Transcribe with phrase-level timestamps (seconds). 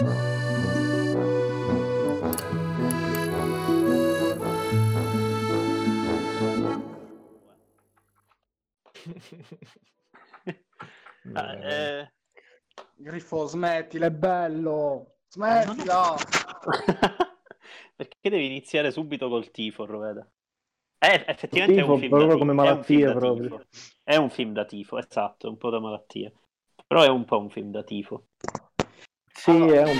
[11.32, 12.12] Ah, eh,
[12.96, 15.16] Grifo, smettila, è bello.
[15.28, 16.16] Smettila.
[17.94, 20.26] Perché devi iniziare subito col tifo, Roveda?
[20.98, 23.18] Eh, effettivamente Tifo è un film proprio da come tifo, è un film malattia, da
[23.18, 23.66] proprio.
[24.02, 26.32] È un film da tifo, esatto, un po' da malattia.
[26.86, 28.28] Però è un po' un film da tifo.
[29.40, 29.98] Sì, Allora, è un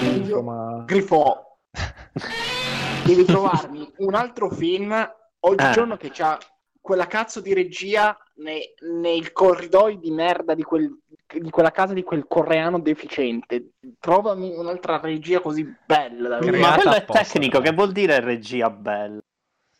[0.00, 0.82] tifo, io- ma...
[0.84, 1.56] Grifo,
[3.06, 4.94] devi trovarmi un altro film
[5.40, 6.38] oggigiorno che c'ha
[6.78, 10.94] quella cazzo di regia ne- nei corridoi di merda di, quel-
[11.26, 13.70] di quella casa di quel coreano deficiente.
[13.98, 16.38] Trovami un'altra regia così bella.
[16.40, 17.70] Ma quello è tecnico, però.
[17.70, 19.20] che vuol dire regia bella?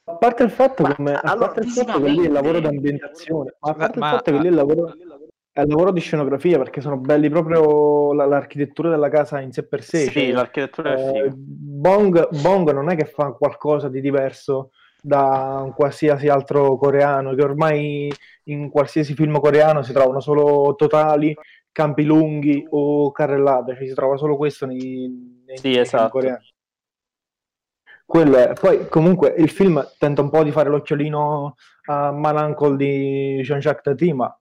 [0.04, 2.32] A parte il fatto, Ma, come, a allora, parte il fatto che lì è il
[2.32, 4.94] lavoro d'ambientazione, ma a parte Ma- il fatto che lì è il lavoro,
[5.52, 9.66] è il lavoro di scenografia, perché sono belli proprio la- l'architettura della casa in sé
[9.66, 10.04] per sé.
[10.04, 11.32] Sì, cioè, l'architettura è eh.
[11.34, 14.70] Bong, Bong non è che fa qualcosa di diverso
[15.02, 18.10] da un qualsiasi altro coreano, che ormai
[18.44, 21.36] in qualsiasi film coreano si trovano solo totali,
[21.70, 26.12] campi lunghi o carrellate, cioè si trova solo questo nei, nei Sì, esatto.
[26.12, 26.50] coreani.
[28.06, 28.52] Quello è.
[28.58, 34.12] Poi comunque il film tenta un po' di fare l'occhiolino a Malancol di Jean-Jacques Tati,
[34.12, 34.34] ma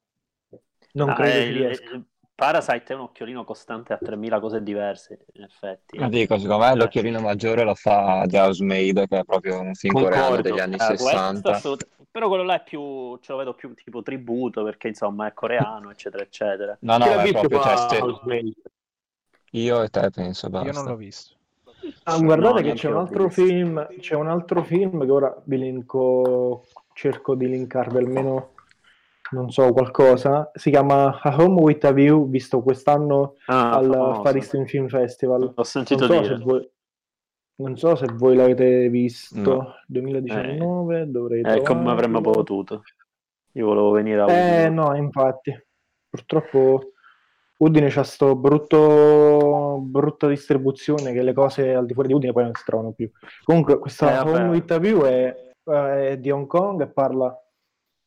[0.93, 2.03] non Ah, credo eh,
[2.33, 5.97] Parasite è un occhiolino costante a 3000 cose diverse, in effetti.
[5.97, 6.75] Ma dico, secondo me Eh.
[6.75, 10.49] l'occhiolino maggiore lo fa The Housemaid, che è proprio un film coreano Concordo.
[10.49, 11.51] degli anni Eh, questo 60.
[11.51, 15.33] assolut- Però quello là è più, ce lo vedo più tipo tributo, perché insomma è
[15.33, 16.77] coreano, eccetera, eccetera.
[16.81, 18.01] No, no, è proprio, cioè, se-
[19.51, 20.89] io e te penso, Io non basta.
[20.89, 21.35] l'ho visto.
[22.03, 23.43] Ah, guardate No, che c'è un altro visto.
[23.43, 28.51] film, c'è un altro film che ora vi linko, cerco di linkarvi almeno,
[29.31, 30.51] non so, qualcosa.
[30.53, 34.21] Si chiama A Home with a View, visto quest'anno Ah, al famoso.
[34.23, 35.51] Far Eastern Film Festival.
[35.55, 36.37] Ho sentito Non so, dire.
[36.37, 36.69] se voi,
[37.55, 39.73] non so se voi l'avete visto, No.
[39.87, 42.83] 2019, dovrei Eh, come avremmo potuto.
[43.53, 44.69] Io volevo venire a Eh Udine.
[44.69, 45.53] no, infatti,
[46.09, 46.91] purtroppo
[47.57, 52.43] Udine c'ha sto brutto, brutta distribuzione che le cose al di fuori di Udine poi
[52.43, 53.09] non si trovano più.
[53.43, 54.29] Comunque questa Eh.
[54.29, 57.35] Home with a View è, è di Hong Kong e parla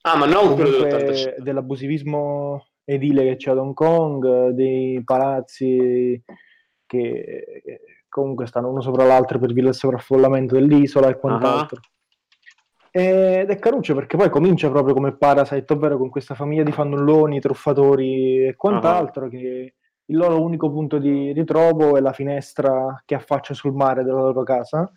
[0.07, 1.39] Ah, ma non quello comunque dell'85.
[1.39, 6.23] dell'abusivismo edile che c'è ad Hong Kong, dei palazzi
[6.87, 7.81] che che
[8.15, 11.81] comunque stanno uno sopra l'altro per via del sovraffollamento dell'isola e quant'altro.
[12.93, 17.41] Ed è caruccio perché poi comincia proprio come Parasite, ovvero con questa famiglia di fannulloni,
[17.41, 23.53] truffatori e quant'altro, che il loro unico punto di ritrovo è la finestra che affaccia
[23.53, 24.93] sul mare della loro casa.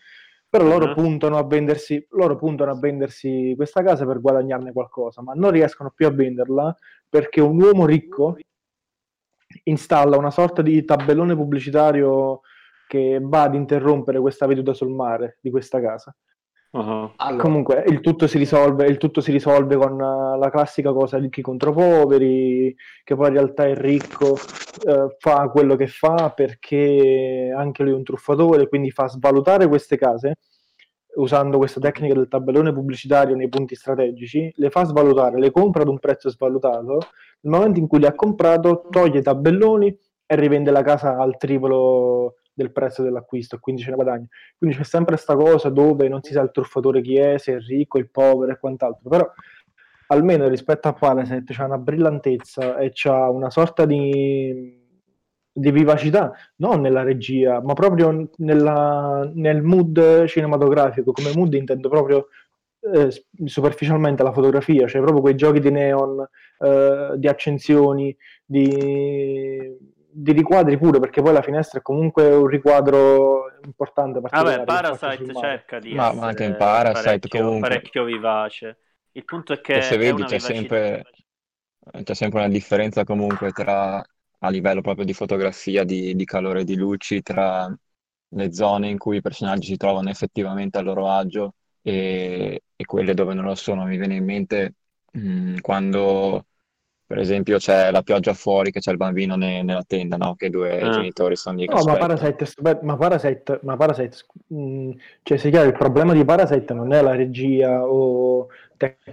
[0.53, 0.93] Però loro Ah.
[0.93, 5.91] puntano a vendersi, loro puntano a vendersi questa casa per guadagnarne qualcosa, ma non riescono
[5.93, 6.73] più a venderla
[7.09, 8.37] perché un uomo ricco
[9.63, 12.41] installa una sorta di tabellone pubblicitario
[12.87, 16.15] che va ad interrompere questa veduta sul mare di questa casa.
[16.79, 17.11] Ah.
[17.15, 21.17] Allora, Comunque il tutto si risolve, il tutto si risolve con eh, la classica cosa
[21.17, 27.51] ricchi contro poveri, che poi in realtà il ricco eh, fa quello che fa perché
[27.55, 30.35] anche lui è un truffatore, quindi fa svalutare queste case
[31.15, 35.87] usando questa tecnica del tabellone pubblicitario nei punti strategici, le fa svalutare, le compra ad
[35.87, 36.99] un prezzo svalutato,
[37.41, 41.35] nel momento in cui le ha comprato toglie i tabelloni e rivende la casa al
[41.37, 44.25] triplo del prezzo dell'acquisto quindi ce ne guadagna.
[44.57, 47.59] Quindi c'è sempre questa cosa dove non si sa il truffatore chi è, se è
[47.59, 49.31] ricco, il povero e quant'altro, però
[50.07, 54.75] almeno rispetto a Parasite c'ha una brillantezza e c'ha una sorta di,
[55.51, 62.27] di vivacità, non nella regia, ma proprio nella- nel mood cinematografico, come mood intendo proprio
[62.79, 63.09] eh,
[63.45, 66.25] superficialmente la fotografia, cioè proprio quei giochi di neon,
[66.59, 68.15] eh, di accensioni,
[68.45, 69.75] di,
[70.19, 74.19] di riquadri pure, perché poi la finestra è comunque un riquadro importante.
[74.19, 77.59] Vabbè, che Parasite cerca di Ma- ma anche in Parasite parecchio, comunque.
[77.59, 78.79] parecchio vivace.
[79.11, 81.03] Il punto è che E se vedi c'è sempre,
[82.03, 84.03] c'è sempre una differenza comunque tra,
[84.39, 87.73] a livello proprio di fotografia, di, di calore di luci, tra
[88.29, 93.13] le zone in cui i personaggi si trovano effettivamente a loro agio e, e quelle
[93.13, 93.85] dove non lo sono.
[93.85, 94.75] Mi viene in mente
[95.11, 96.47] mh, quando,
[97.07, 100.35] per esempio, c'è la pioggia fuori, che c'è il bambino ne- nella tenda, no?
[100.35, 100.89] Che i due Ah.
[100.89, 101.95] genitori sono lì che No, ma.
[101.95, 102.45] Parasite,
[102.81, 104.17] ma Parasite, ma Parasite,
[104.47, 104.91] mh,
[105.23, 108.47] cioè, sia chiaro, il problema di Parasite non è la regia o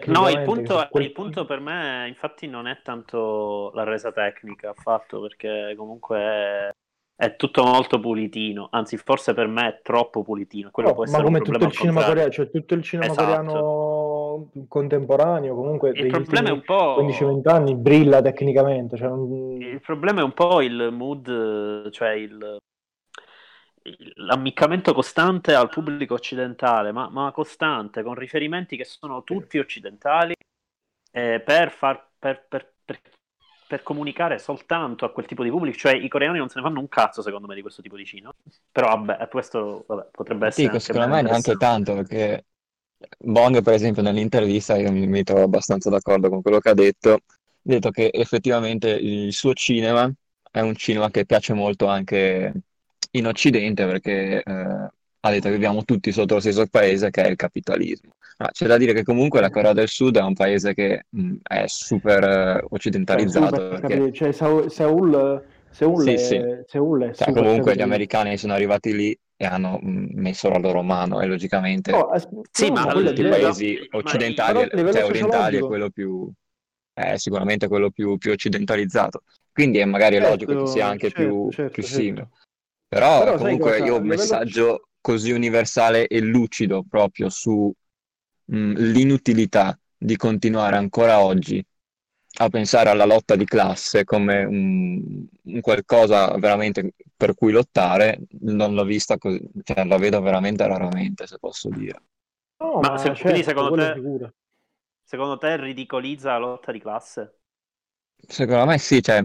[0.08, 4.70] No, il punto, quel- il punto per me, infatti, non è tanto la resa tecnica
[4.70, 6.70] affatto, perché comunque è,
[7.17, 8.69] è tutto molto pulitino.
[8.70, 10.70] Anzi, forse per me è troppo pulitino.
[10.70, 13.06] Quello No, può ma essere un come tutto problema il coreano, cioè tutto il cinema
[13.11, 13.25] Esatto.
[13.25, 14.04] coreano
[14.69, 16.97] contemporaneo, comunque Il degli problema è un po'.
[17.01, 22.59] 15-20 anni brilla tecnicamente, cioè non- Il problema è un po' il mood, cioè il,
[24.17, 30.35] l'ammiccamento costante al pubblico occidentale, ma, ma costante, con riferimenti che sono tutti occidentali,
[31.11, 32.73] eh, per, far, per, per,
[33.67, 35.77] per, comunicare soltanto a quel tipo di pubblico.
[35.77, 38.07] Cioè, i coreani non se ne fanno un cazzo, secondo me, di questo tipo di
[38.07, 38.33] cinema.
[38.73, 40.79] Però, vabbè, questo vabbè, potrebbe essere.
[40.79, 42.45] Sì, secondo me neanche tanto, perché
[43.19, 47.12] Bong, per esempio, nell'intervista, io mi, mi trovo abbastanza d'accordo con quello che ha detto,
[47.12, 47.21] ha
[47.62, 50.12] detto che effettivamente il suo cinema
[50.51, 52.53] è un cinema che piace molto anche
[53.12, 54.89] in Occidente perché eh,
[55.21, 58.12] ha detto che viviamo tutti sotto lo stesso paese che è il capitalismo.
[58.39, 61.35] Ma c'è da dire che comunque la Corea del Sud è un paese che mh,
[61.43, 63.56] è super eh, occidentalizzato.
[63.56, 64.12] Cioè, super, perché...
[64.12, 66.37] cioè, Seoul, Seoul, Seoul Sì, è, sì.
[66.67, 67.85] Seoul è Cioè, comunque gli capitalismo.
[67.85, 72.29] americani sono arrivati lì e hanno mh, messo la loro mano e logicamente Oh, as-
[72.50, 76.31] Sì, no, ma tutti i livello- paesi ma- occidentali, livello cioè orientali, è quello più,
[76.93, 79.23] è sicuramente quello più, più occidentalizzato.
[79.53, 81.94] Quindi è magari Certo, logico che sia anche certo, più, certo, più certo.
[81.94, 82.29] simile.
[82.88, 83.85] Però, Però comunque cosa?
[83.85, 87.73] io ho un livello- messaggio così universale e lucido proprio su
[88.47, 91.65] mh, l'inutilità di continuare ancora oggi
[92.39, 98.75] a pensare alla lotta di classe come un, un qualcosa veramente per cui lottare, non
[98.75, 102.03] l'ho vista così, cioè la vedo veramente raramente, se posso dire.
[102.59, 104.03] No, Ma ma se- certo, quindi secondo te-.
[105.03, 107.41] Secondo te ridicolizza la lotta di classe?
[108.27, 109.23] Secondo me sì, cioè,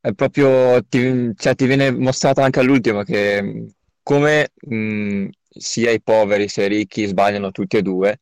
[0.00, 3.66] è proprio, ti, cioè, ti viene mostrato anche all'ultimo che
[4.02, 8.20] come mh, sia i poveri sia i ricchi sbagliano tutti e due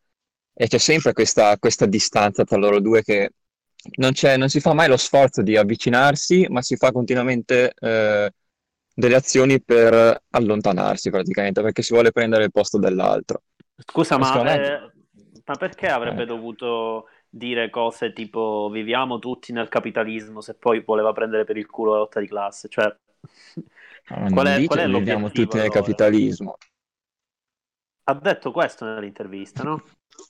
[0.54, 3.32] e c'è sempre questa, questa distanza tra loro due che
[3.96, 8.30] non c'è, non si fa mai lo sforzo di avvicinarsi, ma si fa continuamente eh,
[8.94, 13.42] delle azioni per allontanarsi praticamente, perché si vuole prendere il posto dell'altro.
[13.84, 14.92] Scusa, ma, eh,
[15.44, 16.26] ma perché avrebbe Eh.
[16.26, 21.92] dovuto dire cose tipo viviamo tutti nel capitalismo se poi voleva prendere per il culo
[21.92, 22.68] la lotta di classe?
[22.68, 22.94] Cioè,
[24.10, 25.70] Ma qual non è, qual è viviamo tutti nel allora?
[25.70, 26.56] capitalismo.
[28.04, 29.82] Ha detto questo nell'intervista, no?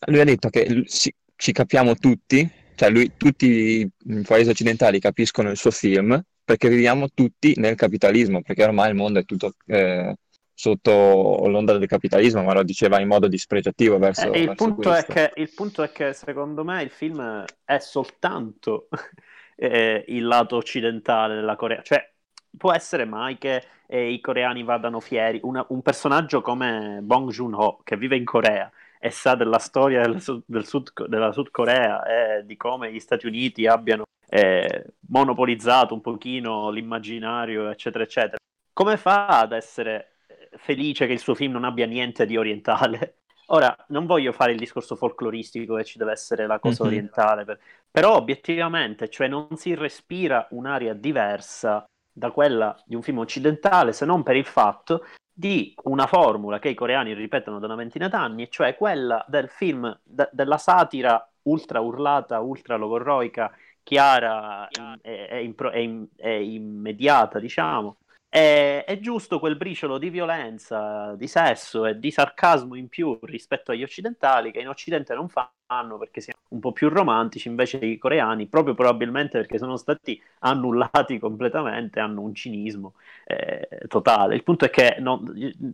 [0.06, 2.49] Lui ha detto che si- ci capiamo tutti,
[2.81, 8.41] cioè lui, tutti i paesi occidentali capiscono il suo film perché viviamo tutti nel capitalismo,
[8.41, 10.17] perché ormai il mondo è tutto eh,
[10.55, 14.93] sotto l'onda del capitalismo, ma lo diceva in modo dispregiativo verso, Eh, il, verso punto
[15.06, 18.88] che, il punto è che secondo me il film è soltanto
[19.56, 21.83] eh, il lato occidentale della Corea.
[21.83, 22.11] Cioè,
[22.56, 25.38] può essere mai che eh, i coreani vadano fieri.
[25.43, 30.20] Una- un personaggio come Bong Joon-ho, che vive in Corea e sa della storia del
[30.20, 35.94] Sud- del Sud- della Sud Corea e di come gli Stati Uniti abbiano eh, monopolizzato
[35.94, 38.37] un pochino l'immaginario, eccetera, eccetera.
[38.73, 43.17] Come fa ad essere eh, felice che il suo film non abbia niente di orientale?
[43.50, 46.88] Ora, non voglio fare il discorso folcloristico che ci deve essere la cosa Mhm.
[46.88, 47.58] orientale, per-
[47.91, 54.05] però obiettivamente, cioè non si respira un'aria diversa da quella di un film occidentale, se
[54.05, 55.05] non per il fatto
[55.40, 59.48] di una formula che i coreani ripetono da una ventina d'anni, e cioè quella del
[59.48, 63.50] film, de- della satira ultra urlata, ultra logorroica,
[63.82, 64.69] chiara
[65.00, 67.96] e, e impro- e e immediata, diciamo.
[68.32, 73.73] È, è giusto quel briciolo di violenza, di sesso e di sarcasmo in più rispetto
[73.73, 77.99] agli occidentali, che in Occidente non fanno perché siamo un po' più romantici, invece i
[77.99, 82.94] coreani, proprio probabilmente perché sono stati annullati completamente, hanno un cinismo
[83.25, 84.37] eh, totale.
[84.37, 85.25] Il punto è che non,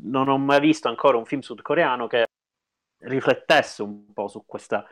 [0.04, 2.25] non ho mai visto ancora un film sudcoreano che
[3.00, 4.87] riflettesse un po' su questa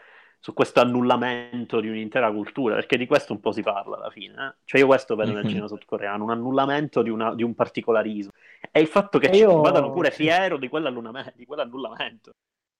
[0.45, 4.35] su questo annullamento di un'intera cultura, perché di questo un po' si parla alla fine.
[4.35, 4.55] eh.
[4.67, 5.49] Cioè io questo vedo nel Mhm.
[5.49, 8.31] cinema sudcoreano, un annullamento di, una- di un particolarismo.
[8.71, 12.33] E il fatto che E ci io- vadano pure fiero di, quell'annullamento, di quell'annullamento.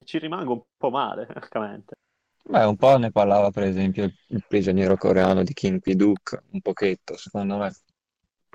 [0.05, 1.95] Ci rimango un po' male, francamente.
[2.43, 7.17] Beh, un po' ne parlava per esempio il, prigioniero coreano di Kim Ki-duk, un pochetto,
[7.17, 7.73] secondo me.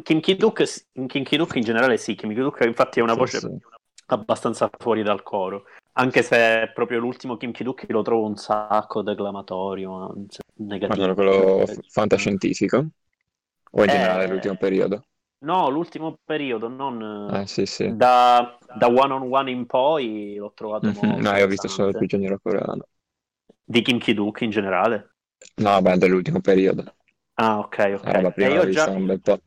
[0.04, 0.64] Kim Ki-duk,
[0.94, 3.58] in Kim Ki-duk in generale sì, Kim Ki-duk infatti è una Sì, voce sì.
[4.06, 5.64] abbastanza fuori dal coro.
[5.94, 10.40] Anche se proprio l'ultimo Kim Ki-duk lo trovo un sacco declamatorio, anzi,
[10.88, 11.14] Ma negativo.
[11.14, 12.86] quello f- fantascientifico?
[13.72, 15.06] O in Eh, generale l'ultimo periodo?
[15.42, 17.00] No, l'ultimo periodo, non...
[17.28, 17.96] Eh, sì, sì.
[17.96, 20.92] Da, da one on one in poi l'ho trovato Mhm.
[20.92, 22.84] molto No, io ho visto solo il prigioniero coreano.
[23.64, 25.14] Di Kim Ki-duk in generale.
[25.58, 26.92] No, beh, dell'ultimo periodo.
[27.38, 28.10] Ah, ok, ok.
[28.10, 28.92] La roba E prima io già...
[28.92, 29.40] un bel po'.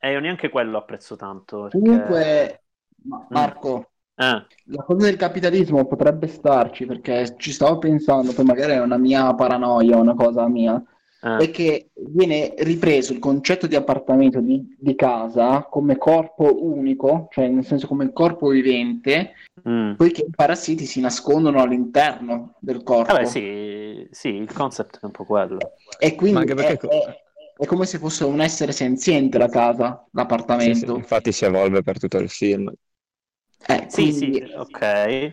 [0.00, 1.68] E io neanche quello apprezzo tanto.
[1.68, 1.80] Perché...
[1.80, 2.64] Comunque,
[3.04, 8.72] Ma- Marco, Eh, la cosa del capitalismo potrebbe starci perché ci stavo pensando, poi magari
[8.72, 10.82] è una mia paranoia, una cosa mia,
[11.20, 11.36] eh.
[11.36, 17.48] è che viene ripreso il concetto di appartamento, di, di casa, come corpo unico, cioè
[17.48, 19.32] nel senso come corpo vivente,
[19.68, 19.94] Mm.
[19.94, 23.12] poiché i parassiti si nascondono all'interno del corpo.
[23.12, 25.58] Vabbè, sì, sì, il concept è un po' quello.
[25.98, 27.22] E quindi Ma anche perché è, è-
[27.58, 30.94] è come se fosse un essere senziente la casa, Sì, sì, l'appartamento.
[30.94, 32.72] infatti si evolve per tutto il film.
[33.66, 35.32] Eh, Sì, quindi sì, ok.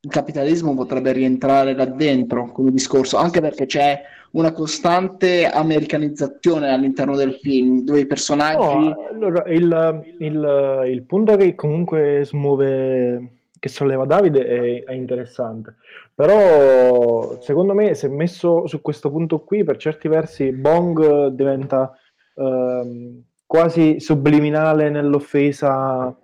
[0.00, 7.16] il capitalismo potrebbe rientrare là dentro come discorso, anche perché c'è una costante americanizzazione all'interno
[7.16, 8.76] del film, dove i personaggi...
[8.76, 15.76] No, allora, il, il- il punto che comunque smuove, che solleva Davide è, è interessante,
[16.14, 21.96] però secondo me se messo su questo punto qui, per certi versi Bong diventa
[22.34, 26.14] ehm, quasi subliminale nell'offesa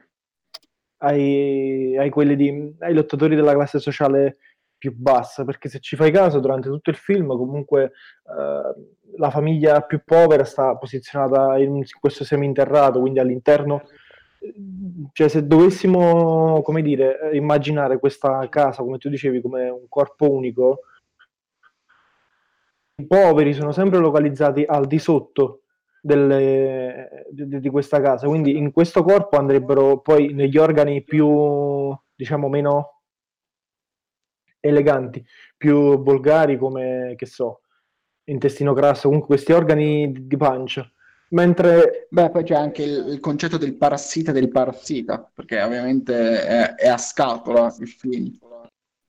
[1.04, 4.38] ai, ai di, ai lottatori della classe sociale
[4.78, 8.74] più bassa, perché se ci fai caso durante tutto il film comunque eh,
[9.16, 13.82] la famiglia più povera sta posizionata in questo seminterrato, quindi all'interno,
[15.12, 20.80] cioè se dovessimo, come dire, immaginare questa casa, come tu dicevi, come un corpo unico,
[22.96, 25.63] i poveri sono sempre localizzati al di sotto
[26.04, 32.48] delle- di, di questa casa, quindi in questo corpo andrebbero poi negli organi più, diciamo,
[32.48, 33.00] meno
[34.60, 35.24] eleganti,
[35.56, 37.62] più volgari come, che so,
[38.24, 40.86] intestino grasso, comunque questi organi di, di pancia.
[41.30, 46.74] Mentre Beh, poi c'è anche il, il concetto del parassita del parassita, perché ovviamente è,
[46.74, 48.38] è a scatola il film.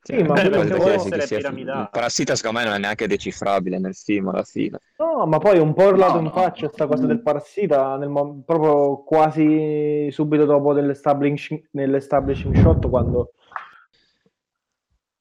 [0.05, 1.81] Sì, ma quello può può essere che piramidale.
[1.81, 4.79] il parassita secondo me non è neanche decifrabile nel film alla fine.
[4.97, 6.29] No, ma poi un po' urlato No, in no.
[6.31, 13.31] faccia sta cosa del parassita, nel mo- proprio quasi subito dopo dell'establishing, nell'establishing shot, quando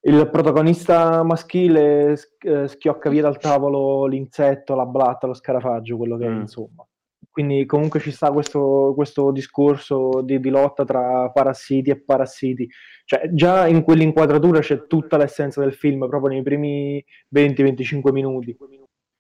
[0.07, 6.19] il protagonista maschile sch- eh, schiocca via dal tavolo l'insetto, la blatta, lo scarafaggio, quello
[6.19, 6.41] che è, Mm.
[6.43, 6.87] insomma.
[7.35, 12.71] Quindi comunque ci sta questo, questo discorso di, di lotta tra parassiti e parassiti.
[13.05, 18.57] Cioè, già in quell'inquadratura c'è tutta l'essenza del film, proprio nei primi 20-25 minuti.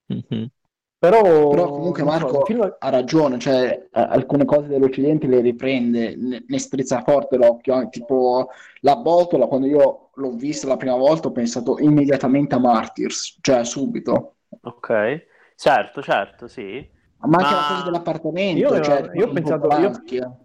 [0.07, 0.49] Mhm.
[0.97, 6.15] Però, Però comunque so, Marco il film- ha ragione, cioè alcune cose dell'Occidente le riprende,
[6.15, 8.49] ne, ne strizza forte l'occhio, eh, tipo
[8.83, 13.65] la botola, quando io l'ho vista la prima volta ho pensato immediatamente a Martyrs, cioè
[13.65, 14.37] subito.
[14.63, 16.89] Ok, certo, certo, sì.
[17.27, 20.43] Ma anche Ma- la cosa dell'appartamento, Io- cioè, io ho pensato- io- eh.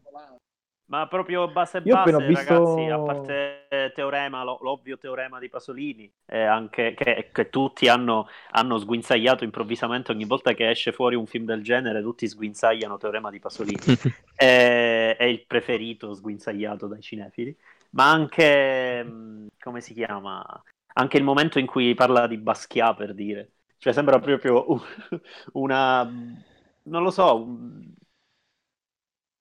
[0.89, 5.37] Ma proprio base Io appena base, ho visto- ragazzi, a parte teorema, lo- l'ovvio teorema
[5.37, 10.91] di Pasolini, eh, anche che, che tutti hanno, hanno sguinzagliato improvvisamente ogni volta che esce
[10.91, 13.77] fuori un film del genere, tutti sguinzagliano teorema di Pasolini.
[14.33, 17.55] è, è il preferito sguinzagliato dai cinefili,
[17.91, 20.43] ma anche, mh, come si chiama?
[20.93, 23.51] Anche il momento in cui parla di Basquiat, per dire.
[23.77, 24.81] Cioè sembra proprio un-
[25.53, 26.11] una...
[26.89, 27.45] non lo so,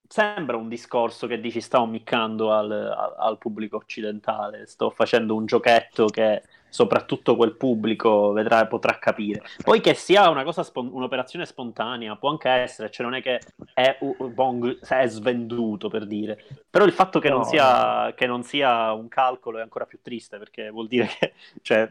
[0.08, 5.44] sembra un discorso che dici sto ammiccando al, al- al pubblico occidentale, sto facendo un
[5.46, 9.42] giochetto che soprattutto quel pubblico vedrà, potrà capire.
[9.62, 13.40] Poi che sia una cosa spon- un'operazione spontanea, può anche essere, cioè non è che
[13.72, 13.98] è,
[14.32, 18.92] Bong è svenduto per dire, però il fatto che, non No, sia, che non sia
[18.92, 21.90] un calcolo è ancora più triste perché vuol dire che cioè,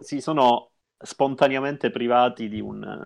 [0.00, 3.02] si sono spontaneamente privati di un,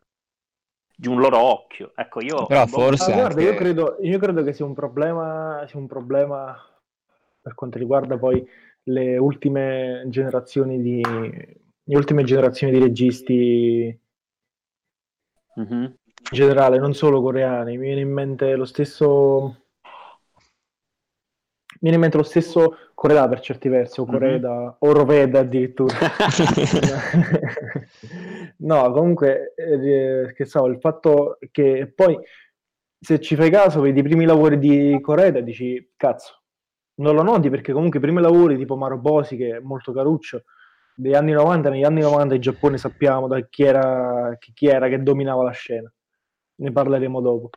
[0.97, 1.93] di un loro occhio.
[1.95, 4.75] Ecco, io Però boh, forse Ah, guarda, anche- io credo, io credo che sia un
[4.75, 6.57] problema, sia un problema
[7.41, 8.45] per quanto riguarda poi
[8.85, 14.01] le ultime generazioni di, le ultime generazioni di registi
[15.57, 15.83] mhm.
[15.83, 15.97] in
[16.31, 17.77] generale, non solo coreani.
[17.77, 19.57] Mi viene in mente lo stesso.
[21.79, 24.11] Mi viene in mente lo stesso Corea per certi versi, o Mhm.
[24.11, 25.95] Coreda, o Roveda addirittura.
[28.59, 32.19] no, comunque, eh, che so, il fatto che poi,
[32.99, 36.43] se ci fai caso, vedi i primi lavori di Coreda e dici, cazzo,
[36.97, 40.45] non lo noti perché comunque i primi lavori tipo Marobosi, che è molto caruccio,
[40.95, 45.03] degli anni 90, negli anni 90 in Giappone sappiamo da chi era, chi, era che
[45.03, 45.93] dominava la scena.
[46.59, 47.51] Ne parleremo dopo.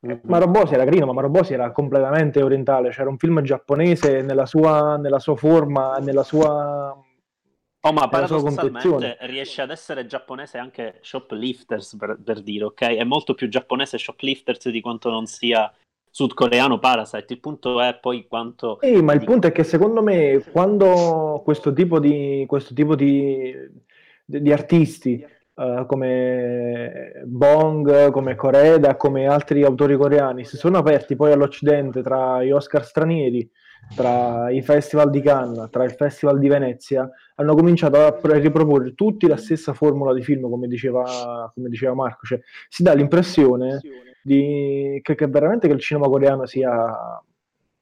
[0.00, 0.20] Mhm.
[0.24, 5.18] Marobosi era carino, ma Marobosi era completamente orientale, c'era un film giapponese nella sua, nella
[5.18, 6.94] sua forma, nella sua...
[7.84, 12.80] Oh, ma paradossalmente riesce ad essere giapponese anche Shoplifters, per, per dire, ok?
[12.80, 15.72] È molto più giapponese Shoplifters di quanto non sia
[16.08, 17.32] sudcoreano Parasite.
[17.32, 18.78] Il punto è poi quanto...
[18.82, 23.52] Sì, ma il punto è che secondo me quando questo tipo di, questo tipo di,
[24.24, 25.14] di- artisti
[25.54, 32.44] eh, come Bong, come Koreda, come altri autori coreani si sono aperti poi all'Occidente tra
[32.44, 33.50] gli Oscar stranieri,
[33.94, 38.94] tra i festival di Cannes, tra il festival di Venezia, hanno cominciato a pr- riproporre
[38.94, 43.80] tutti la stessa formula di film, come diceva, come diceva Marco, cioè si dà l'impressione
[44.22, 47.22] di, che, che veramente che il cinema coreano sia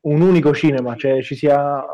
[0.02, 1.84] un unico cinema, cioè ci sia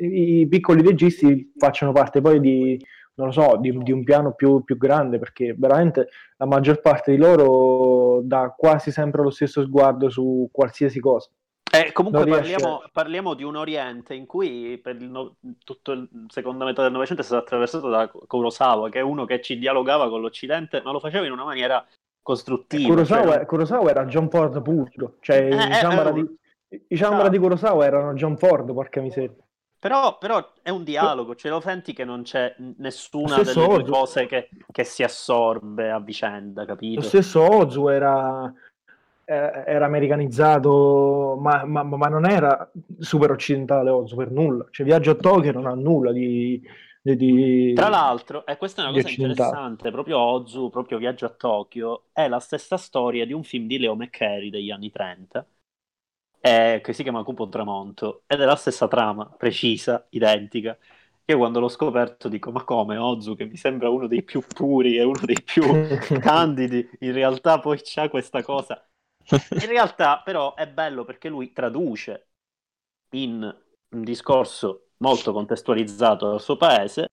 [0.00, 2.84] i, piccoli registi facciano parte poi di,
[3.30, 8.20] so, di, di un piano più, più grande, perché veramente la maggior parte di loro
[8.24, 11.30] dà quasi sempre lo stesso sguardo su qualsiasi cosa.
[11.74, 16.66] Eh, comunque parliamo, parliamo di un Oriente in cui per il no- tutto il seconda
[16.66, 20.20] metà del Novecento è stato attraversato da Kurosawa, che è uno che ci dialogava con
[20.20, 21.82] l'Occidente, ma lo faceva in una maniera
[22.20, 22.88] costruttiva.
[22.88, 26.96] Kurosawa, cioè- Kurosawa era John Ford puro, cioè Eh, i eh, Shambhala eh, di, i
[26.96, 29.34] Shambhala di Kurosawa erano John Ford, porca miseria.
[29.78, 33.74] Però, però è un dialogo, ce lo senti che non c'è nessuna Lo delle due
[33.82, 33.90] Ozu.
[33.90, 37.00] cose che, che si assorbe a vicenda, Lo capito?
[37.00, 38.52] stesso Ozu era,
[39.32, 44.66] era era americanizzato, ma, ma- ma non era super occidentale Ozu per nulla.
[44.70, 46.60] Cioè Viaggio a Tokyo non ha nulla di...
[47.02, 51.30] di- di- Tra l'altro, e questa è una cosa interessante, proprio Ozu, proprio Viaggio a
[51.30, 55.46] Tokyo, è la stessa storia di un film di Leo McCarey degli anni 30,
[56.40, 60.76] eh, che si chiama Cupo Tramonto, ed è la stessa trama, precisa, identica.
[61.26, 64.96] Io quando l'ho scoperto dico, ma come Ozu, che mi sembra uno dei più puri
[64.98, 65.80] e uno dei più
[66.18, 68.84] candidi, in realtà poi c'ha questa cosa.
[69.30, 72.28] In realtà però è bello perché lui traduce
[73.14, 77.06] in un discorso molto contestualizzato dal suo paese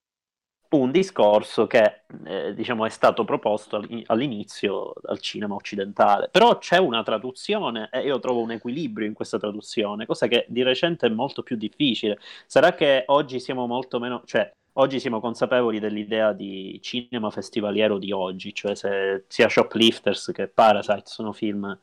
[0.69, 6.29] un discorso che eh, diciamo è stato proposto all- all'inizio dal cinema occidentale.
[6.29, 10.61] Però c'è una traduzione e io trovo un equilibrio in questa traduzione cosa che di
[10.61, 12.19] recente è molto più difficile.
[12.45, 18.11] Sarà che oggi siamo molto meno cioè oggi siamo consapevoli dell'idea di cinema festivaliero di
[18.11, 21.77] oggi cioè se sia Shoplifters che Parasite sono film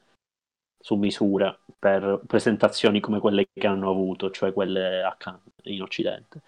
[0.86, 6.42] su misura per presentazioni come quelle che hanno avuto, cioè quelle a Cannes in Occidente.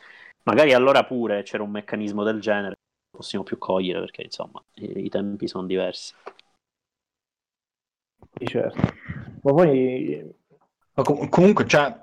[0.45, 2.77] Magari allora pure c'era un meccanismo del genere,
[3.11, 6.15] non possiamo più cogliere perché insomma i, i tempi sono diversi.
[8.39, 8.79] Sì, certo.
[9.43, 10.33] Ma poi
[10.95, 11.97] Ma com- comunque, cioè,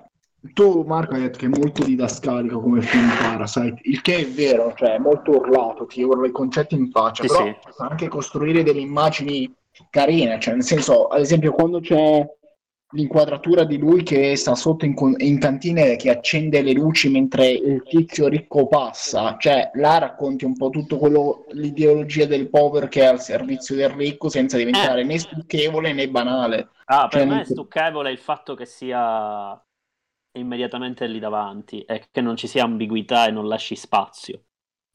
[0.52, 4.74] tu Marco hai detto che è molto didascalico come film Parasite, il che è vero,
[4.76, 7.82] cioè è molto urlato, ti urla i concetti in faccia, Sì, però sì.
[7.82, 9.50] anche costruire delle immagini
[9.90, 12.24] carine, cioè nel senso, ad esempio quando c'è
[12.92, 17.50] l'inquadratura di lui che sta sotto in, in cantina e che accende le luci mentre
[17.50, 23.02] il tizio ricco passa, cioè là racconti un po' tutto quello, l'ideologia del povero che
[23.02, 26.68] è al servizio del ricco senza diventare né stucchevole né banale.
[26.88, 29.60] Ah, per Cioè, me non- è stucchevole il fatto che sia
[30.32, 34.44] immediatamente lì davanti e che non ci sia ambiguità e non lasci spazio.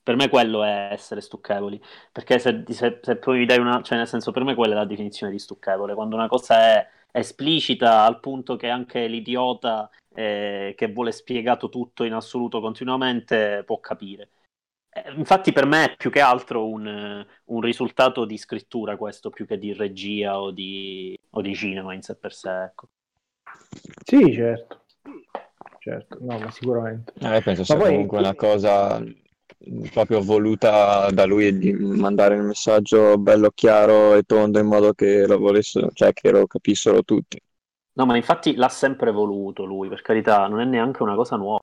[0.04, 1.80] Per me quello è essere stucchevoli,
[2.12, 4.78] perché se, se- se poi mi dai una, cioè nel senso per me quella è
[4.78, 10.74] la definizione di stucchevole, quando una cosa è esplicita al punto che anche l'idiota eh,
[10.76, 14.30] che vuole spiegato tutto in assoluto continuamente può capire.
[14.90, 19.46] Eh, infatti per me è più che altro un, un risultato di scrittura questo, più
[19.46, 22.64] che di regia o di, o di cinema in sé per sé.
[22.64, 22.90] Ecco.
[24.04, 24.80] sì, certo.
[25.80, 27.14] Certo, no, ma sicuramente.
[27.20, 29.04] Eh, penso sia poi- comunque una cosa
[29.92, 35.26] proprio voluta da lui di mandare il messaggio bello chiaro e tondo in modo che
[35.28, 37.40] lo volessero, cioè che lo capissero tutti.
[37.94, 41.60] No, ma infatti l'ha sempre voluto lui, per carità, non è neanche una cosa nuova.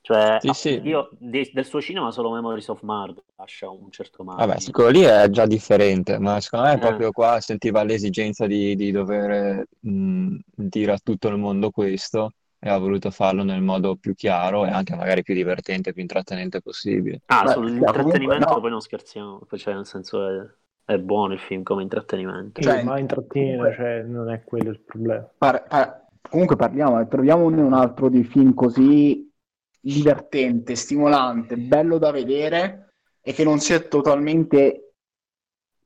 [0.00, 0.80] Cioè, Sì, sì.
[0.84, 4.46] io di- del suo cinema solo Memories of Murder lascia un certo margine.
[4.46, 6.78] Vabbè, quello lì è già differente, ma secondo me Eh.
[6.78, 12.32] proprio qua sentiva l'esigenza di, di dover mh, dire a tutto il mondo questo
[12.66, 16.60] e ha voluto farlo nel modo più chiaro e anche magari più divertente, più intrattenente
[16.60, 17.20] possibile.
[17.28, 18.60] Ah, Beh, sull'intrattenimento comunque, no.
[18.60, 22.60] poi non scherziamo, cioè nel senso è, è buono il film come intrattenimento.
[22.60, 25.28] Sì, Cioè, ma intrattiene, cioè, non è quello il problema.
[25.38, 29.32] Par- par- comunque parliamo, troviamone un altro di film così
[29.80, 34.94] divertente, stimolante, bello da vedere e che non sia totalmente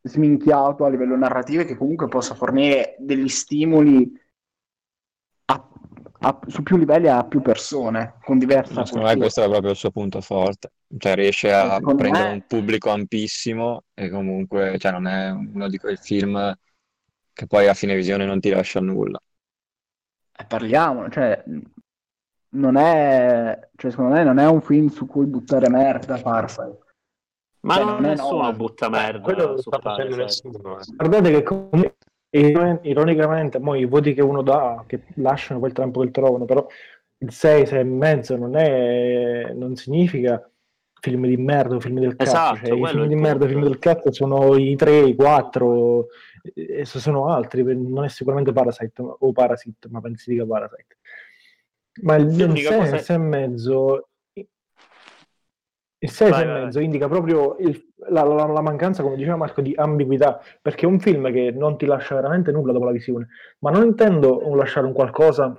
[0.03, 4.11] sminchiato a livello narrativo e che comunque possa fornire degli stimoli
[6.23, 9.71] a- su più livelli a più persone con diversa Ma secondo me questo è proprio
[9.71, 14.77] il suo punto forte, cioè riesce a Secondo prendere me- un pubblico ampissimo e comunque
[14.79, 16.55] cioè, non è uno di quei film
[17.33, 19.21] che poi a fine visione non ti lascia nulla.
[20.39, 21.43] Eh, parliamo, cioè
[22.53, 26.79] non è, cioè secondo me non è un film su cui buttare merda Parasite.
[27.63, 30.17] Ma Cioè, non non è nessuno no, butta Eh, merda quello non su sta facendo
[30.17, 30.81] nessuno.
[30.81, 30.85] eh.
[30.97, 31.97] Guardate che comunque,
[32.31, 36.67] ironicamente, i voti che uno dà, che lasciano quel tempo che trovano, però
[37.19, 40.43] il 6, 6 e mezzo non è, non significa
[41.01, 43.79] film di merda o film del cazzo, Esatto, cioè, i film di merda film del
[43.79, 46.07] cazzo sono i 3, i 4,
[46.55, 50.97] e se sono altri, non è sicuramente Parasite o Parasite, ma pensi dica Parasite.
[52.03, 54.09] Ma il, il L'unica 6, cosa è- 6 e mezzo
[56.03, 59.37] il 6 Vai, e vai, mezzo indica proprio il- la, la- la mancanza, come diceva
[59.37, 62.93] Marco, di ambiguità, perché è un film che non ti lascia veramente nulla dopo la
[62.93, 63.29] visione,
[63.61, 65.55] ma non intendo lasciare un qualcosa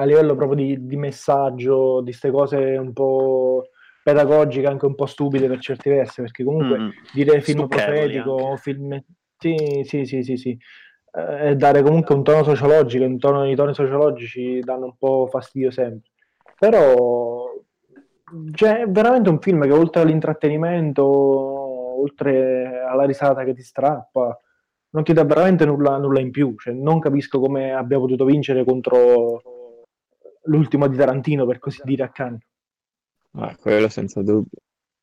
[0.00, 3.68] a livello proprio di, di messaggio, di queste cose un po'
[4.02, 6.88] pedagogiche, anche un po' stupide per certi versi, perché comunque Mm.
[7.12, 8.60] dire film Stucchevoli profetico, anche.
[8.62, 9.04] film...
[9.40, 10.58] Sì, sì, sì, sì, sì.
[11.14, 15.70] eh, dare comunque un tono sociologico, un tono, i toni sociologici danno un po' fastidio
[15.70, 16.10] sempre.
[16.58, 17.47] Però
[18.52, 24.38] c'è veramente un film che oltre all'intrattenimento, oltre alla risata che ti strappa,
[24.90, 26.54] non ti dà veramente nulla, nulla in più.
[26.56, 29.42] Cioè, non capisco come abbia potuto vincere contro
[30.44, 32.42] l'ultimo di Tarantino, per così dire, a Cannes.
[33.32, 34.58] Ah, quello senza dubbio.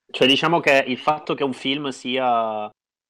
[0.09, 2.69] Cioè, diciamo che il fatto che un film sia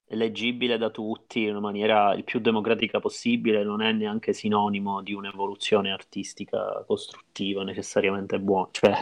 [0.10, 5.14] leggibile da tutti in una maniera il più democratica possibile non è neanche sinonimo di
[5.14, 8.70] un'evoluzione artistica costruttiva necessariamente buona.
[8.72, 8.98] Cioè,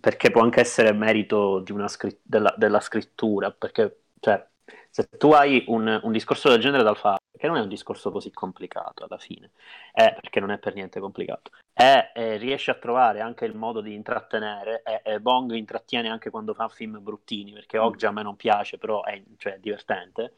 [0.00, 4.46] perché può anche essere merito scritt- della, della, scrittura, perché cioè,
[4.90, 8.10] se tu hai un, un, discorso del genere da fare, che non è un discorso
[8.10, 9.50] così complicato alla fine,
[9.92, 13.80] è, perché non è per niente complicato, e eh, riesce a trovare anche il modo
[13.80, 18.36] di intrattenere, e Bong intrattiene anche quando fa film bruttini, perché Oggi a me non
[18.36, 20.34] piace, però è cioè, divertente,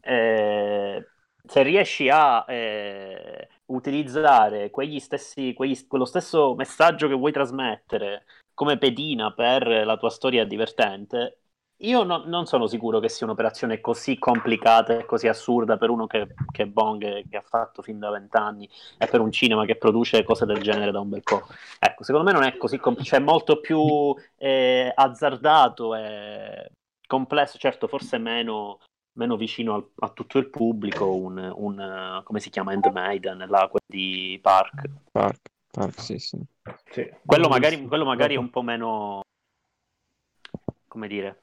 [0.00, 1.06] eh,
[1.46, 9.32] se riesci a eh, utilizzare stessi, quegli, quello stesso messaggio che vuoi trasmettere come pedina
[9.32, 11.38] per la tua storia divertente,
[11.78, 16.06] io no, non sono sicuro che sia un'operazione così complicata e così assurda per uno
[16.06, 20.22] che, che Bong che ha fatto fin da vent'anni e per un cinema che produce
[20.22, 21.42] cose del genere da un bel po'.
[21.78, 26.70] Ecco, secondo me non è così complicato, cioè è molto più eh, azzardato e
[27.06, 28.78] complesso, certo forse meno
[29.14, 33.70] meno vicino al, a tutto il pubblico un, un come si chiama End Maiden là,
[33.86, 34.88] di Park.
[35.10, 36.38] Park, Park sì, sì.
[36.90, 37.10] sì.
[37.24, 39.22] Quello, magari, quello magari è un po' meno
[40.88, 41.40] come dire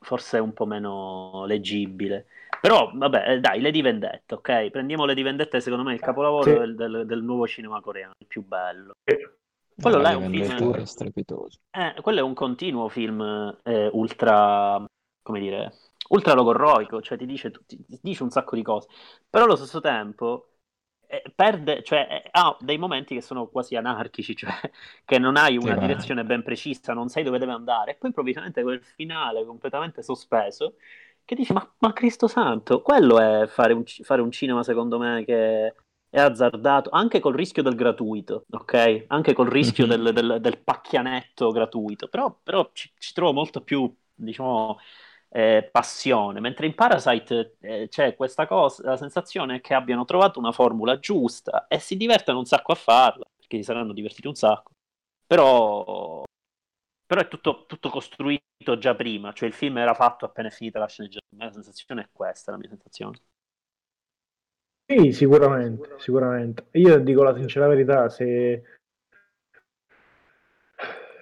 [0.00, 2.26] forse un po' meno leggibile.
[2.60, 4.70] Però vabbè eh, dai Lady Vendetta ok?
[4.70, 6.58] Prendiamo Lady Vendetta secondo me il capolavoro sì.
[6.58, 8.92] del, del, del, nuovo cinema coreano il più bello.
[9.80, 11.58] Quello là è un film è strepitoso.
[11.70, 13.20] Eh, quello è un continuo film
[13.62, 14.84] eh, ultra
[15.22, 15.72] come dire
[16.08, 18.88] ultra logorroico, cioè ti dice, ti dice, un sacco di cose,
[19.28, 20.48] però allo stesso tempo
[21.06, 24.52] eh, perde, cioè, eh, ha dei momenti che sono quasi anarchici, cioè
[25.04, 28.08] che non hai una sì, direzione ben precisa, non sai dove deve andare, e poi
[28.08, 30.74] improvvisamente quel finale completamente sospeso,
[31.24, 35.24] che dici, ma, ma Cristo Santo, quello è fare un, fare un cinema secondo me
[35.24, 35.74] che
[36.10, 39.04] è azzardato, anche col rischio del gratuito, ok?
[39.08, 40.02] Anche col rischio mm-hmm.
[40.04, 44.78] del, del, del, pacchianetto gratuito, però, però ci, ci trovo molto più, diciamo
[45.30, 50.52] eh, passione, mentre in Parasite eh, c'è questa cosa, la sensazione che abbiano trovato una
[50.52, 54.72] formula giusta e si divertono un sacco a farla, perché si saranno divertiti un sacco,
[55.26, 56.22] però,
[57.06, 60.88] però è tutto, tutto, costruito già prima, cioè il film era fatto appena finita la
[60.88, 63.18] sceneggiatura, la sensazione è questa, la mia sensazione.
[64.90, 66.68] Sì, sicuramente, sicuramente.
[66.72, 68.77] Io dico la sincera verità, se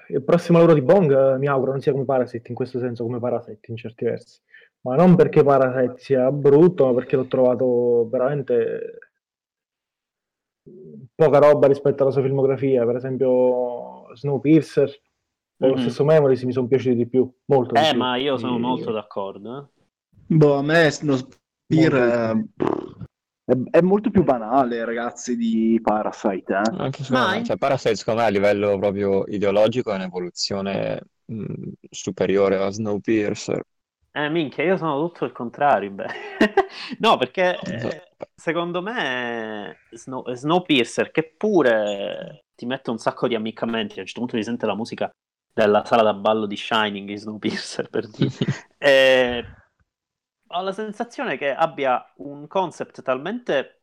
[0.08, 3.04] il prossimo lavoro di Bong eh, mi auguro non sia come Parasite, in questo senso
[3.04, 4.40] come Parasite in certi versi,
[4.82, 8.98] ma non perché Parasite sia brutto, ma perché l'ho trovato veramente
[11.14, 14.88] poca roba rispetto alla sua filmografia, per esempio Snowpiercer
[15.62, 15.74] mm-hmm.
[15.74, 17.98] lo stesso Memories mi sono piaciuti di più, molto eh, di più.
[17.98, 19.58] ma io sono molto d'accordo.
[19.58, 20.34] Eh.
[20.34, 22.44] Boh, a me Snowpiercer
[23.70, 26.52] è, molto più banale, ragazzi, di Parasite.
[26.52, 26.76] Eh?
[26.78, 32.70] Anche me, cioè, Parasite, secondo me, a livello proprio ideologico è un'evoluzione mh, superiore a
[32.70, 33.62] Snowpiercer.
[34.10, 35.90] Eh, minchia, io sono tutto il contrario.
[35.90, 36.06] Beh.
[36.98, 38.02] no, perché eh,
[38.34, 44.20] secondo me Snow, Snowpiercer, che pure ti mette un sacco di ammiccamenti, a un certo
[44.20, 45.08] punto mi sente la musica
[45.52, 48.30] della sala da ballo di Shining in Snowpiercer, per dire.
[48.78, 49.44] eh,
[50.48, 53.82] ho la sensazione che abbia un concept talmente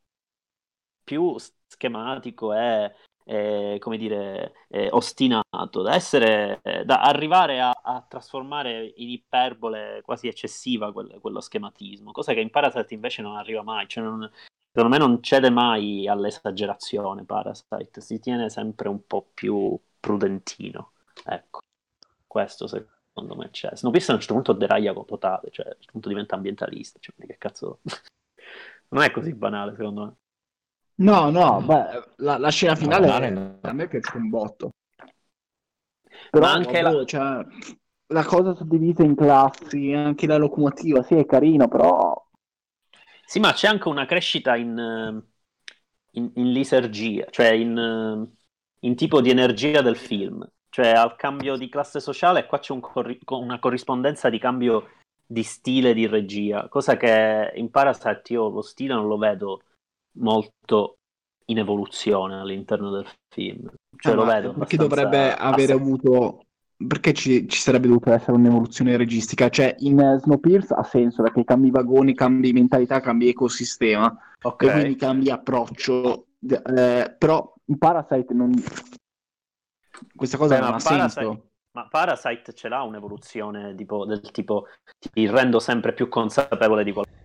[1.04, 1.36] più
[1.67, 2.95] schematico e,
[3.26, 4.54] e come dire,
[4.91, 12.12] ostinato da essere da arrivare a, a, trasformare in iperbole quasi eccessiva quel, quello schematismo,
[12.12, 14.30] cosa che in Parasite invece non arriva mai, cioè non,
[14.71, 20.91] secondo me non cede mai all'esagerazione Parasite, si tiene sempre un po' più prudentino.
[21.26, 21.62] Ecco,
[22.28, 23.69] questo secondo secondo me c'è.
[23.76, 27.15] Snowpiercer a un certo punto deraia totale, cioè a un certo punto diventa ambientalista, cioè,
[27.26, 27.80] che cazzo...
[28.89, 30.15] non è così banale, secondo me.
[30.95, 33.58] No, no, beh, la, la scena finale no, no.
[33.62, 34.71] a me piace un botto.
[36.30, 37.06] Però, Ma anche vabbè, la...
[37.06, 37.45] Cioè,
[38.08, 42.13] la cosa suddivisa in classi, anche la locomotiva, sì, è carino, però...
[43.26, 45.23] Sì, ma c'è anche una crescita in,
[46.12, 48.30] in, in lisergia, cioè in,
[48.82, 52.79] in tipo di energia del film cioè al cambio di classe sociale qua c'è un
[52.79, 54.88] corri- una corrispondenza di cambio
[55.23, 59.62] di stile di regia, cosa che in Parasite io lo stile non lo vedo
[60.17, 60.97] molto
[61.45, 63.71] in evoluzione all'interno del film.
[63.95, 66.41] Cioè, ah, lo vedo perché dovrebbe aver avuto
[66.88, 69.49] perché ci, ci sarebbe dovuta essere un'evoluzione registica?
[69.49, 74.63] Cioè, in uh, Snowpiercer ha senso perché cambi vagoni, cambi mentalità, cambi ecosistema Ok.
[74.63, 76.25] e quindi cambi approccio.
[76.41, 78.51] Eh, però in Parasite non...
[80.15, 81.47] questa cosa Beh, non ma ha Parasite- senso.
[81.73, 84.67] Ma Parasite ce l'ha un'evoluzione tipo, del tipo
[84.99, 87.17] ti rendo sempre più consapevole di qualcosa.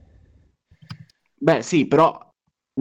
[1.40, 2.26] Beh, sì, però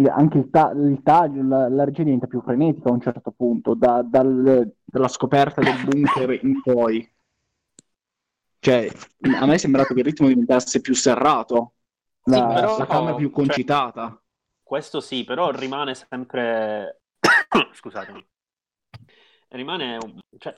[0.09, 3.73] anche il, ta- il taglio, la, la regia diventa più frenetica a un certo punto,
[3.73, 7.11] da- dal- dalla scoperta del bunker in poi.
[8.59, 8.89] Cioè,
[9.39, 11.73] a me è sembrato che il ritmo diventasse più serrato,
[12.23, 14.21] la, Sì, però- la camera più cioè- concitata.
[14.63, 17.01] Questo sì, però rimane sempre...
[17.73, 18.25] Scusatemi.
[19.49, 19.97] Rimane...
[19.97, 20.55] un- Cioè,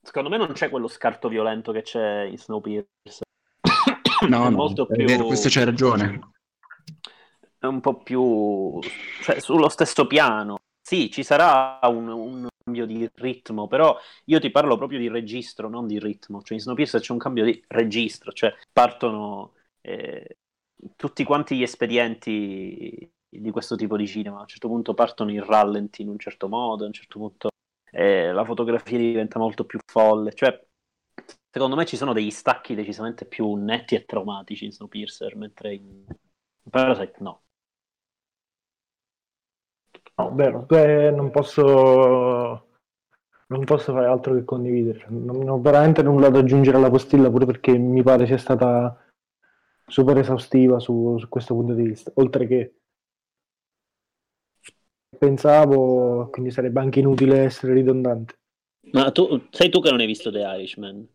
[0.00, 3.24] secondo me non c'è quello scarto violento che c'è in Snowpiercer.
[4.28, 6.30] No, È no, molto più- vero, questo c'hai ragione.
[7.58, 8.78] È un po' più...
[9.22, 10.56] Cioè, sullo stesso piano.
[10.80, 15.68] Sì, ci sarà un, un cambio di ritmo, però io ti parlo proprio di registro,
[15.68, 16.40] non di ritmo.
[16.42, 20.38] Cioè in Snowpiercer c'è un cambio di registro, cioè partono eh,
[20.96, 24.38] tutti quanti gli espedienti di questo tipo di cinema.
[24.38, 27.48] A un certo punto partono in rallenti in un certo modo, a un certo punto
[27.96, 30.34] eh, la fotografia diventa molto più folle.
[30.34, 30.62] Cioè,
[31.50, 36.04] secondo me ci sono degli stacchi decisamente più netti e traumatici in Snowpiercer, mentre in
[36.68, 37.40] Parasite no.
[40.16, 42.68] No, vero, Beh, non posso,
[43.46, 45.06] non posso fare altro che condividere.
[45.08, 48.94] Non, ho veramente nulla da aggiungere alla postilla, pure perché mi pare sia stata
[49.86, 52.12] super esaustiva su, su questo punto di vista.
[52.16, 52.74] Oltre che
[55.16, 58.38] pensavo, quindi sarebbe anche inutile essere ridondante.
[58.92, 61.08] Ma tu sei tu che non hai visto The Irishman?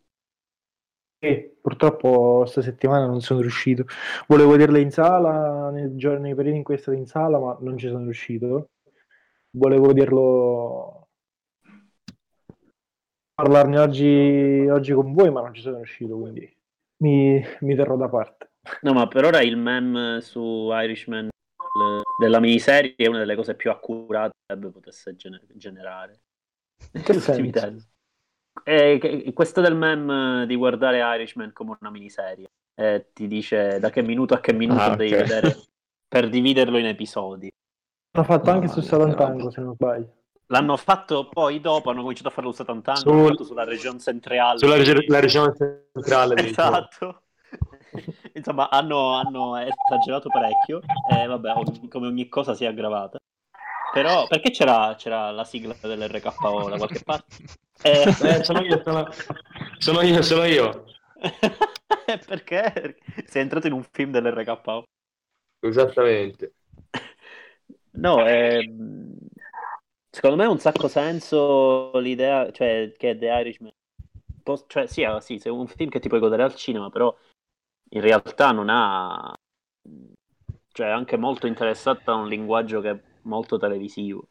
[1.18, 3.84] E purtroppo sta settimana non sono riuscito.
[4.26, 7.56] Volevo vederla in sala nei giorni, nei periodi in cui è stata in sala, ma
[7.60, 8.70] non ci sono riuscito.
[9.50, 11.08] Volevo vederlo
[13.34, 16.56] parlarne oggi, oggi con voi, ma non ci sono riuscito, quindi
[17.02, 18.50] mi, mi terrò da parte.
[18.82, 21.28] No, ma per ora il meme su Irishman
[22.22, 26.20] della miniserie è una delle cose più accurate che Web potesse gene- generare.
[26.92, 27.84] Tempi.
[28.64, 32.50] Eh, questo del meme di guardare Irishman come una miniserie.
[32.74, 35.56] Eh, ti dice da che minuto a che minuto Ah, devi vedere
[36.08, 37.50] per dividerlo in episodi.
[38.14, 40.16] L'ho fatto anche No, su no, Satantango, se non sbaglio.
[40.46, 44.58] L'hanno fatto poi dopo, hanno cominciato a farlo su Tantango, Sul- sulla regione centrale.
[44.58, 46.34] Sulla reg- la regione centrale.
[46.44, 47.22] Esatto.
[48.34, 53.18] Insomma, hanno, hanno esagerato parecchio e vabbè, ogni- come ogni cosa si è aggravata.
[53.92, 57.26] Però, perché c'era, c'era la sigla dell'RKO da qualche parte?
[57.84, 59.08] Eh, Eh, sono io, sono,
[59.78, 60.84] sono io, sono io.
[62.26, 62.96] perché?
[63.26, 64.84] Sei entrato in un film dell'RKO?
[65.62, 66.52] Esattamente.
[67.94, 69.16] No, ehm,
[70.10, 73.72] secondo me ha un sacco senso l'idea, cioè, che The Irishman...
[74.42, 77.14] pos- Cioè, sì, sì, è un film che ti puoi godere al cinema, però
[77.94, 79.34] in realtà non ha...
[80.68, 84.28] Cioè, è anche molto interessato a un linguaggio che è molto televisivo.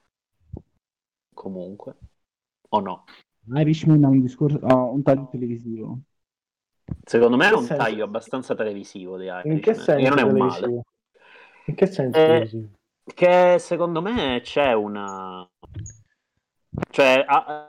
[1.34, 1.96] Comunque.
[2.70, 3.04] O no?
[3.54, 6.00] Irishman ha un discorso, ha un taglio televisivo.
[7.04, 7.84] Secondo me è che un senso?
[7.84, 9.56] taglio abbastanza televisivo di Irishman.
[9.56, 10.54] In che e senso non è un male.
[10.54, 10.84] televisivo?
[11.66, 12.68] In che senso Eh, televisivo?
[13.04, 15.48] Che secondo me c'è una.
[16.90, 17.68] Cioè, ha-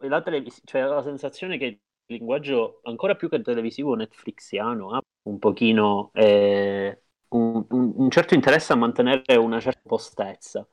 [0.00, 1.80] la, televis- cioè, ho la sensazione che
[2.10, 8.72] linguaggio, ancora più che televisivo netflixiano, ha un pochino eh, un, un- un certo interesse
[8.72, 10.66] a mantenere una certa postezza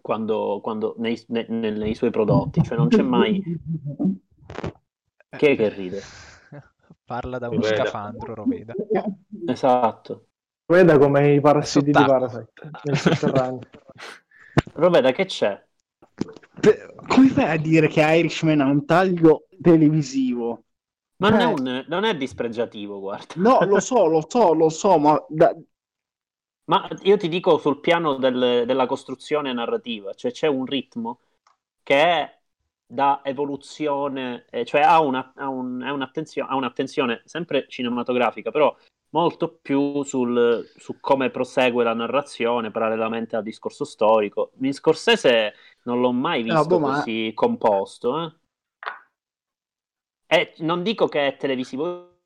[0.00, 2.62] quando, quando nei, ne- ne- nei suoi prodotti.
[2.62, 3.42] Cioè, non c'è mai.
[5.36, 6.02] Chi è che ride?
[7.06, 7.84] Parla da uno Roveda.
[7.84, 8.74] scafandro, Roveda.
[9.44, 10.26] Esatto.
[10.66, 12.04] Veda come i parassiti di.
[12.04, 13.58] Parasite nel sotterraneo.
[14.74, 15.67] Vabbè, da che c'è?
[17.06, 20.64] Come fai a dire che Irishman ha un taglio televisivo?
[21.16, 21.46] Ma non, è Eh.
[21.46, 23.34] un- non è dispregiativo, guarda.
[23.36, 25.54] No, lo so, lo so, lo so, ma da-
[26.64, 31.20] Ma io ti dico sul piano del- della costruzione narrativa, cioè c'è un ritmo
[31.82, 32.38] che è
[32.86, 38.74] da evoluzione, eh, cioè ha, una, ha un- è un'attenzio- ha un'attenzione sempre cinematografica, però
[39.10, 44.52] molto più sul, su come prosegue la narrazione parallelamente al discorso storico.
[44.60, 45.54] In Scorsese
[45.88, 48.22] non l'ho mai No, visto boh, ma- così composto.
[48.24, 48.32] eh.
[50.26, 52.20] E non dico che è televisivo,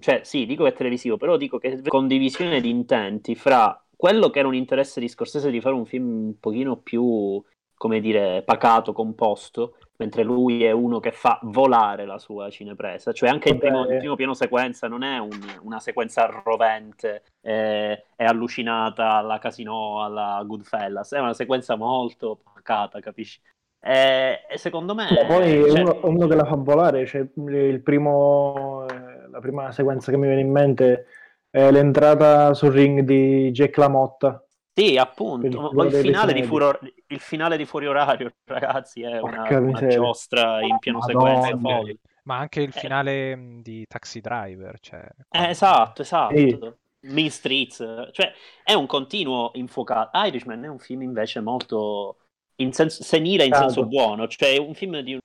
[0.00, 4.30] cioè sì, dico che è televisivo, però dico che è condivisione di intenti fra quello
[4.30, 7.42] che era un interesse di Scorsese di fare un film un pochino più,
[7.78, 13.30] come dire, pacato, composto, mentre lui è uno che fa volare la sua cinepresa, cioè
[13.30, 18.24] anche il primo, il primo piano sequenza non è un- una sequenza rovente, eh, è
[18.24, 23.40] allucinata alla Casino, alla Goodfellas, è una sequenza molto pacata, capisci?
[23.80, 25.06] E, e secondo me...
[25.10, 29.70] Ma poi cioè, uno, uno che la fa volare, cioè, il primo, eh, la prima
[29.72, 31.06] sequenza che mi viene in mente
[31.50, 34.44] è l'entrata sul ring di Jack LaMotta.
[34.78, 36.42] Sì, appunto, il ma culo il dei finale.
[36.44, 39.96] Furo- il finale di Fuori Orario, ragazzi, è una, Porca una miseria.
[39.96, 41.42] giostra in pieno Madonna.
[41.46, 42.00] sequenza.
[42.24, 42.78] Ma anche il Eh.
[42.78, 45.08] finale mh, di Taxi Driver, cioè...
[45.30, 46.36] Eh, esatto, esatto.
[46.36, 46.58] Sì.
[47.00, 47.76] Mean Streets,
[48.12, 50.10] cioè è un continuo infuocato.
[50.18, 52.18] Irishman è un film invece molto
[52.56, 55.20] in senso, senile in senso buono, cioè è un film di un,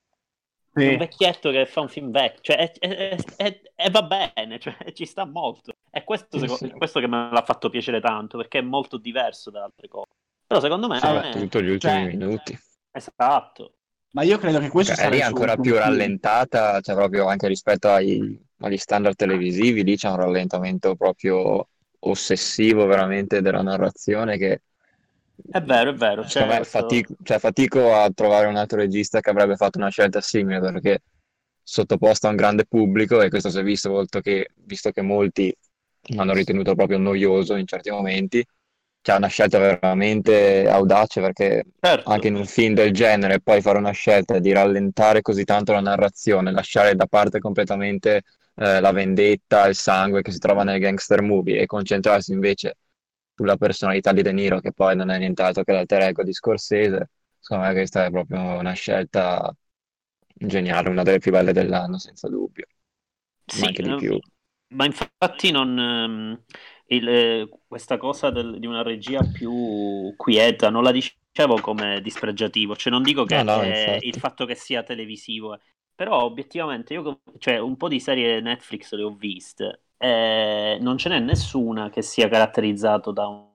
[0.72, 0.86] Sì.
[0.86, 2.72] un vecchietto che fa un film vecchio, cioè
[3.36, 5.72] è- va bene, cioè, ci sta molto.
[5.96, 6.70] E questo, Sì, seco- sì.
[6.70, 10.08] questo che me l'ha fatto piacere tanto, perché è molto diverso da altre cose.
[10.44, 10.98] Però secondo me...
[10.98, 12.58] Soprattutto gli ultimi cioè, minuti.
[12.90, 13.74] Esatto.
[14.10, 17.46] Ma io credo che questo Cioè, lì è suo ancora più rallentata, cioè proprio anche
[17.46, 21.68] rispetto ai- agli standard televisivi, lì c'è un rallentamento proprio
[22.00, 24.62] ossessivo veramente della narrazione che
[25.50, 26.22] È vero, è vero.
[26.22, 29.90] Cioè, secondo me fatico, cioè, fatico a trovare un altro regista che avrebbe fatto una
[29.90, 31.02] scelta simile perché
[31.62, 35.54] sottoposto a un grande pubblico e questo si è visto molto che, visto che molti
[36.16, 38.44] hanno ritenuto proprio noioso in certi momenti,
[39.00, 42.04] c'è una scelta veramente audace perché Certo.
[42.06, 45.80] anche in un film del genere poi fare una scelta di rallentare così tanto la
[45.80, 48.22] narrazione, lasciare da parte completamente
[48.56, 52.76] eh, la vendetta, il sangue che si trova nel gangster movie e concentrarsi invece
[53.34, 57.10] sulla personalità di De Niro, che poi non è nient'altro che l'alter ego di Scorsese,
[57.40, 59.54] secondo me questa è proprio una scelta
[60.34, 62.66] geniale, una delle più belle dell'anno, senza dubbio,
[63.46, 64.18] Sì, ma anche di più.
[64.68, 66.42] Ma infatti non, ehm,
[66.86, 72.74] il, eh, questa cosa del- di una regia più quieta non la dicevo come dispregiativo,
[72.76, 75.60] cioè non dico che No, no, eh, il fatto che sia televisivo, eh,
[75.94, 81.08] però obiettivamente io cioè, un po' di serie Netflix le ho viste e non ce
[81.08, 83.52] n'è nessuna che sia caratterizzato da un,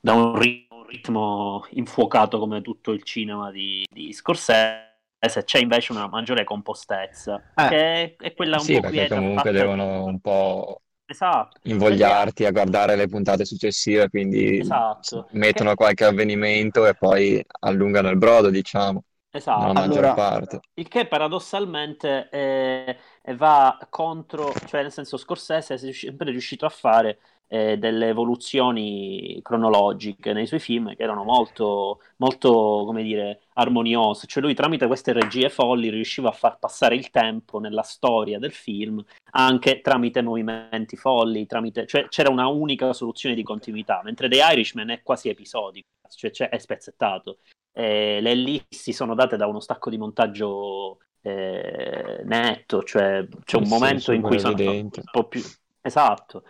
[0.00, 4.88] da un ritmo infuocato come tutto il cinema di, di Scorsese.
[5.20, 7.68] C'è invece una maggiore compostezza, Eh.
[7.68, 11.58] che è quella un Sì, po' perché comunque devono un po' Esatto.
[11.62, 15.26] invogliarti a guardare le puntate successive, quindi Esatto.
[15.32, 19.72] mettono qualche avvenimento e poi allungano il brodo, diciamo, Esatto.
[19.72, 20.60] maggior Allora- parte.
[20.74, 22.96] Il che paradossalmente eh,
[23.36, 27.18] va contro, cioè nel senso Scorsese è sempre riuscito a fare
[27.52, 34.26] eh, delle evoluzioni cronologiche nei suoi film che erano molto, molto, come dire, armoniose.
[34.26, 38.52] Cioè lui tramite queste regie folli riusciva a far passare il tempo nella storia del
[38.52, 41.86] film anche tramite movimenti folli, tramite...
[41.86, 46.48] cioè c'era una unica soluzione di continuità, mentre The Irishman è quasi episodico, cioè, cioè
[46.48, 47.38] è spezzettato.
[47.72, 53.66] Eh, le ellissi sono date da uno stacco di montaggio eh, netto, cioè c'è un
[53.66, 56.44] Sì, momento in cui sono un po' più esatto.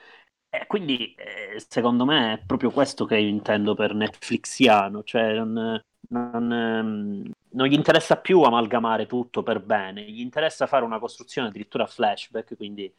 [0.48, 5.80] E quindi eh, secondo me è proprio questo che io intendo per Netflixiano, cioè non,
[6.08, 11.48] non, ehm, non gli interessa più amalgamare tutto per bene, gli interessa fare una costruzione
[11.48, 12.92] addirittura flashback, quindi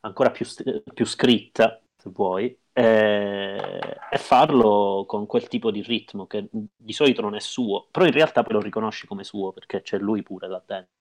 [0.00, 0.46] ancora più,
[0.94, 7.20] più scritta, se vuoi, eh, e farlo con quel tipo di ritmo che di solito
[7.20, 10.48] non è suo, però in realtà poi lo riconosci come suo perché c'è lui pure
[10.48, 10.92] là dentro.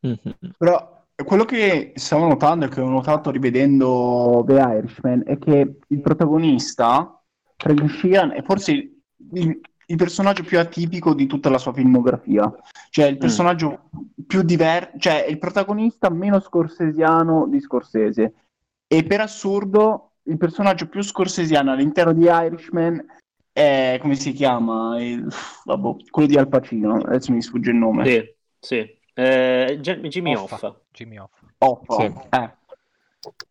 [0.00, 0.54] Mhm.
[0.56, 6.00] Però quello che stavo notando e che ho notato rivedendo The Irishman è che il
[6.00, 7.20] protagonista,
[7.56, 8.72] Craig Sheehan, è forse
[9.32, 12.52] il, il personaggio più atipico di tutta la sua filmografia.
[12.90, 13.90] Cioè il personaggio
[14.26, 18.34] più diverso, cioè il protagonista meno scorsesiano di Scorsese.
[18.96, 23.04] E per assurdo, il personaggio più scorsesiano all'interno di Irishman
[23.52, 25.02] è, come si chiama?
[25.02, 25.26] Il-
[25.64, 28.06] vabbè, quello di Al Pacino, adesso mi sfugge il nome.
[28.06, 28.98] Sì, sì.
[29.14, 30.54] Eh, Jimmy Hoffa.
[30.54, 30.80] Hoffa.
[30.92, 31.46] Jimmy Hoffa.
[31.58, 32.12] Hoffa, Sì.
[32.36, 32.50] eh.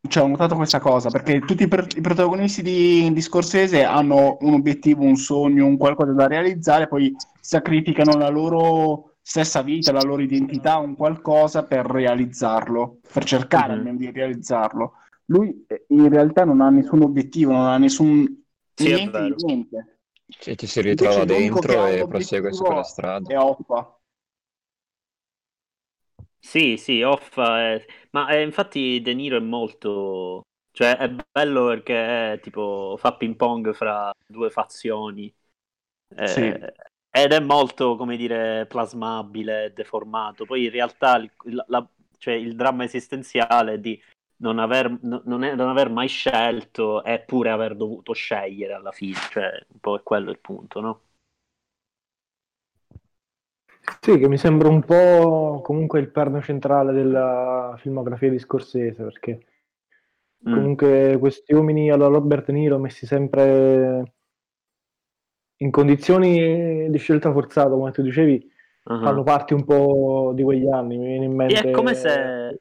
[0.07, 4.37] Cioè, ho notato questa cosa perché tutti i, per- i protagonisti di, di Scorsese hanno
[4.41, 10.01] un obiettivo, un sogno, un qualcosa da realizzare, poi sacrificano la loro stessa vita, la
[10.03, 13.77] loro identità, un qualcosa per realizzarlo, per cercare Mhm.
[13.79, 14.93] almeno di realizzarlo.
[15.27, 18.43] Lui eh, in realtà non ha nessun obiettivo, non ha nessun
[18.75, 19.97] Sì, è niente niente.
[20.27, 23.29] Cioè, ci si ritrova Invece dentro e prosegue su quella strada.
[23.29, 23.97] È Hoffa.
[26.39, 27.85] Sì, sì, Hoffa è...
[28.11, 30.41] Ma eh, infatti De Niro è molto...
[30.71, 35.33] Cioè è bello perché è, tipo fa ping pong fra due fazioni.
[36.15, 36.41] Eh, Sì.
[37.15, 40.45] Ed è molto, come dire, plasmabile, deformato.
[40.45, 44.01] Poi in realtà il, il- la- cioè, il dramma esistenziale di
[44.43, 49.15] non aver, no- non è- non aver mai scelto eppure aver dovuto scegliere alla fine.
[49.31, 51.01] Cioè, un po' è quello il punto, no?
[54.01, 59.45] Sì, che mi sembra un po' comunque il perno centrale della filmografia di Scorsese, perché
[60.45, 60.53] Mm.
[60.53, 64.13] comunque questi uomini alla Robert Niro messi sempre
[65.57, 68.51] in condizioni di scelta forzata, come tu dicevi,
[68.89, 68.99] Uh-huh.
[69.01, 70.97] fanno parte un po' di quegli anni.
[70.97, 71.67] Mi viene in mente.
[71.67, 72.59] è come se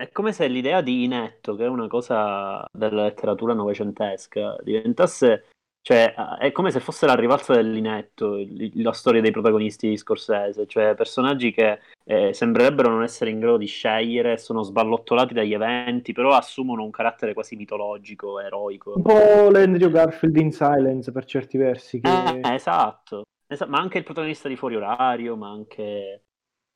[0.00, 5.44] è come se l'idea di Inetto, che è una cosa della letteratura novecentesca, diventasse
[5.82, 8.38] cioè, è come se fosse la rivalsa dell'inetto,
[8.74, 13.56] la storia dei protagonisti di Scorsese, cioè personaggi che eh, sembrerebbero non essere in grado
[13.56, 18.94] di scegliere, sono sballottolati dagli eventi, però assumono un carattere quasi mitologico, eroico.
[18.96, 22.00] Un po' l'Andrew Garfield in Silence per certi versi.
[22.00, 22.08] Che...
[22.08, 23.24] Eh, esatto.
[23.46, 26.24] Esa- ma anche il protagonista di Fuori Orario, ma anche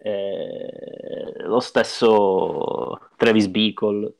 [0.04, 4.14] eh, lo stesso Travis Bickle.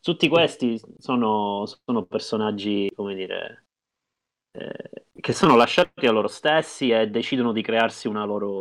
[0.00, 3.64] Tutti questi sono, sono personaggi, come dire,
[4.52, 8.60] eh, che sono lasciati a loro stessi e decidono di crearsi una loro,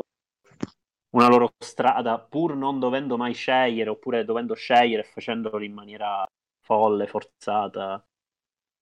[1.15, 6.25] una loro strada, pur non dovendo mai scegliere, oppure dovendo scegliere e facendolo in maniera
[6.61, 8.01] folle, forzata.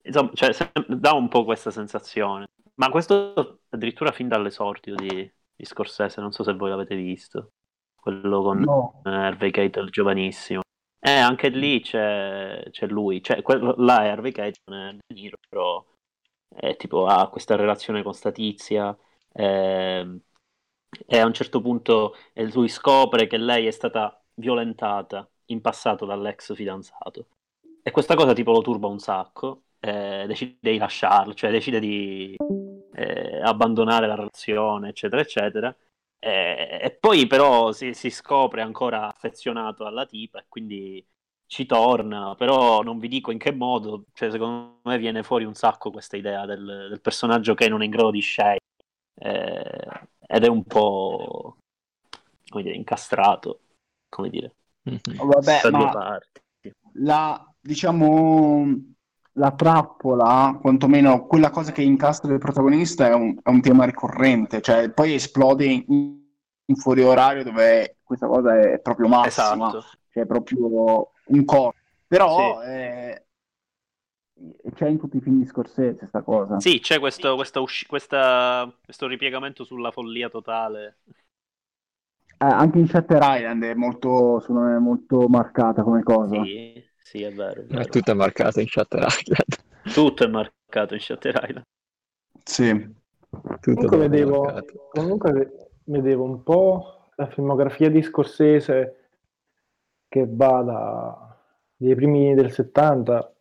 [0.03, 0.51] Insomma, cioè,
[0.87, 2.45] dà un po' questa sensazione.
[2.75, 7.53] Ma questo addirittura fin dall'esordio di, di Scorsese, non so se voi l'avete visto,
[8.05, 9.01] quello con No.
[9.03, 10.61] eh, Harvey Keitel giovanissimo.
[10.99, 14.99] Eh, anche lì c'è, c'è lui, cioè, quello, là è Harvey Keitel,
[15.49, 15.83] però
[16.47, 18.95] è tipo ha questa relazione con sta tizia
[19.33, 20.19] ehm,
[21.05, 26.05] e a un certo punto eh, lui scopre che lei è stata violentata in passato
[26.05, 27.27] dall'ex fidanzato
[27.83, 32.35] e questa cosa tipo lo turba un sacco eh, decide di lasciarlo, cioè decide di
[32.93, 35.75] eh, abbandonare la relazione eccetera eccetera
[36.25, 41.05] e, e poi però si, si scopre ancora affezionato alla tipa e quindi
[41.47, 45.53] ci torna, però non vi dico in che modo, cioè secondo me viene fuori un
[45.53, 48.59] sacco questa idea del, del personaggio che non è in grado di scegliere
[49.15, 49.89] eh,
[50.27, 51.57] ed è un po'
[52.49, 53.59] come dire, incastrato,
[54.09, 54.55] come dire,
[54.85, 54.99] Mhm.
[55.27, 56.41] Vabbè, ma parti.
[56.93, 58.94] la, diciamo,
[59.37, 64.61] la trappola, quantomeno quella cosa che incastra il protagonista è un, è un tema ricorrente,
[64.61, 65.83] cioè poi esplode in,
[66.65, 69.81] in fuori orario dove questa cosa è proprio massima, Esatto.
[70.09, 71.77] cioè è proprio un corpo.
[72.07, 72.67] Però Sì.
[72.67, 73.25] eh,
[74.73, 76.59] c'è in tutti i film di Scorsese questa cosa.
[76.59, 80.97] Sì, c'è questo, questa usci- questa- questo ripiegamento sulla follia totale.
[82.37, 86.41] Eh, anche in Shutter Island è molto, me, molto marcata come cosa.
[86.41, 87.85] Sì, sì, è vero, è È vero.
[87.85, 89.93] tutta marcata in Shutter Island.
[89.93, 91.65] Tutto è marcato in Shutter Island.
[92.43, 92.93] Sì.
[93.29, 94.87] Tutto Comunque è vedevo, marcato.
[94.91, 99.09] comunque ve- vedevo un po' la filmografia di Scorsese
[100.07, 101.37] che va da,
[101.75, 103.33] dai primi del 70,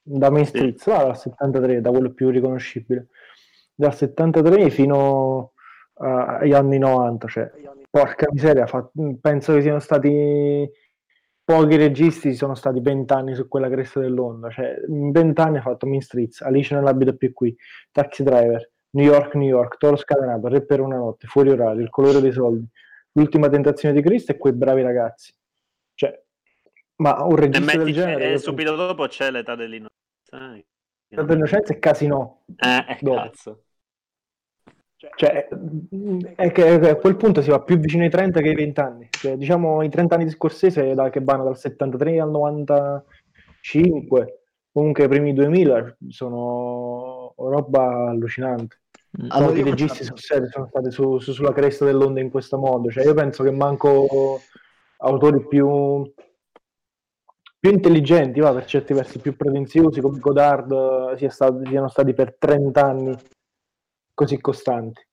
[0.00, 0.50] da Main Sì.
[0.56, 3.08] Street, va dal 73, da quello più riconoscibile,
[3.74, 5.52] dal 73 fino
[6.00, 7.50] eh, agli anni 90, cioè,
[7.90, 8.88] porca miseria, fa-
[9.20, 10.66] penso che siano stati
[11.52, 15.60] pochi registi, sono stati 20 anni su quella cresta dell'onda, cioè in 20 anni ha
[15.62, 17.54] fatto Main Streets, Alice nell'abito più qui,
[17.90, 21.90] Taxi Driver, New York, New York, Toro Scatenato, Re per una notte, Fuori orario, Il
[21.90, 22.66] colore dei soldi,
[23.12, 25.34] L'ultima tentazione di Cristo e Quei bravi ragazzi.
[25.94, 26.18] Cioè,
[26.96, 28.32] ma un regista del genere...
[28.32, 30.54] e subito dopo c'è l'età dell'innocenza.
[30.56, 30.64] eh.
[31.08, 32.44] penso- dell'innocenza e Casino.
[32.56, 33.16] Eh, Dopo.
[33.16, 33.64] cazzo.
[35.14, 35.48] Cioè,
[36.36, 39.08] è che a quel punto si va più vicino ai 30 che ai 20 anni.
[39.10, 44.40] Cioè, diciamo i 30 anni di Scorsese da, che vanno dal 73 al 95,
[44.72, 48.80] comunque i primi 2000 sono roba allucinante.
[49.20, 49.26] Mm.
[49.30, 52.90] Allora faccio registi serie sono stati su- su- sulla cresta dell'onda in questo modo.
[52.90, 54.40] Cioè, io penso che manco
[54.98, 56.10] autori più,
[57.58, 60.72] più intelligenti, va, per certi versi più pretenziosi come Godard
[61.12, 63.14] eh, sia stato- siano stati per 30 anni
[64.22, 65.04] così costanti.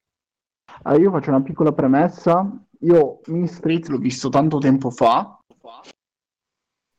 [0.83, 2.49] Allora, io faccio una piccola premessa.
[2.81, 5.37] Io Mean Street l'ho visto tanto tempo fa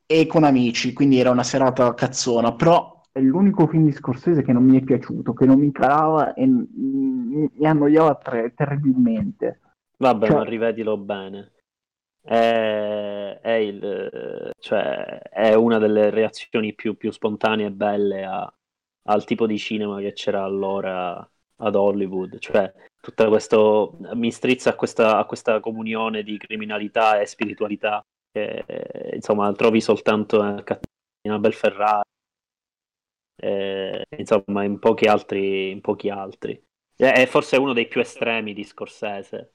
[0.06, 4.52] e con amici, quindi era una serata cazzona, però è l'unico film di Scorsese che
[4.52, 9.61] non mi è piaciuto, che non mi calava e mi, mi annoiava tre- terribilmente.
[9.98, 11.52] Vabbè, Cioè- ma rivedilo bene.
[12.22, 18.52] È, è il, cioè, è una delle reazioni più, più spontanee e belle a-
[19.04, 21.28] al tipo di cinema che c'era allora
[21.61, 22.38] ad Hollywood.
[22.38, 28.64] Cioè, tutto questo mi strizza a questa, a questa comunione di criminalità e spiritualità che
[29.14, 32.02] insomma trovi soltanto a Cattina Belferrari.
[33.42, 36.61] E, insomma, in pochi altri, in pochi altri.
[36.94, 39.54] È è forse uno dei più estremi di Scorsese,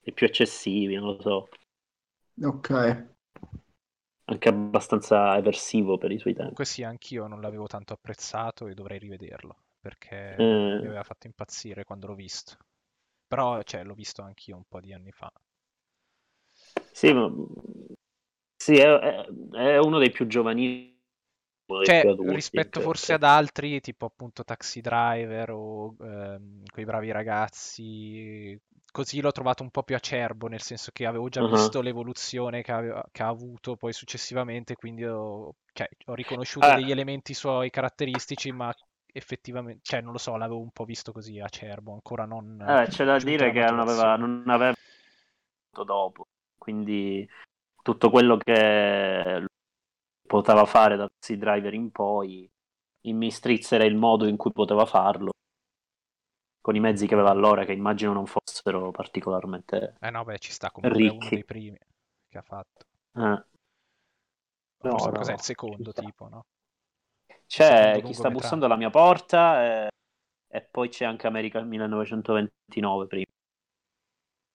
[0.00, 1.48] dei più eccessivi, non lo so,
[2.42, 2.70] Ok.
[4.26, 6.54] anche abbastanza eversivo per i suoi tempi.
[6.54, 10.80] Comunque sì, anch'io non l'avevo tanto apprezzato e dovrei rivederlo, perché Eh.
[10.80, 12.56] mi aveva fatto impazzire quando l'ho visto.
[13.26, 15.30] Però, cioè, l'ho visto anch'io un po' di anni fa.
[16.92, 17.28] Sì, ma...
[18.56, 20.92] sì è, è- è uno dei più giovanili,
[21.80, 27.10] Cioè, adulti, rispetto che- forse ad altri, tipo appunto Taxi Driver o ehm, Quei bravi
[27.10, 28.58] ragazzi,
[28.90, 31.42] così l'ho trovato un po' più acerbo, nel senso che avevo già Uh-huh.
[31.42, 36.72] visto l'evoluzione che, aveva- che ha avuto poi successivamente, quindi ho, cioè, ho riconosciuto Eh.
[36.72, 38.74] degli elementi suoi caratteristici, ma
[39.16, 43.04] effettivamente, cioè, non lo so, l'avevo un po' visto così acerbo, ancora non Eh, c'è
[43.04, 44.74] da dire che non aveva, non aveva
[45.70, 46.26] dopo,
[46.58, 47.28] quindi
[47.82, 49.44] tutto quello che
[50.26, 52.50] poteva fare da Taxi Driver in poi,
[53.02, 55.30] in Mistrizz era il modo in cui poteva farlo,
[56.60, 59.94] con i mezzi che aveva allora, che immagino non fossero particolarmente...
[60.00, 61.34] Eh no, beh, ci sta comunque, è uno Ricchi.
[61.34, 61.78] dei primi
[62.28, 62.84] che ha fatto.
[63.14, 63.44] eh.
[64.78, 66.44] Forse no, cos'è no, il secondo tipo, no?
[67.46, 69.88] C'è chi sta bussando alla mia porta e,
[70.48, 73.24] e poi c'è anche America 1929 prima.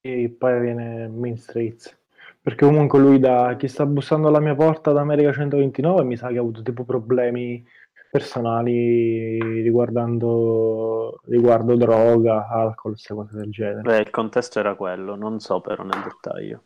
[0.02, 1.98] E poi viene Main Streets.
[2.42, 6.28] Perché comunque lui da chi sta bussando alla mia porta da America 129 mi sa
[6.28, 7.62] che ha avuto tipo problemi
[8.10, 13.82] personali riguardando riguardo droga, alcol, queste cose del genere.
[13.82, 16.62] Beh, il contesto era quello, non so però nel dettaglio.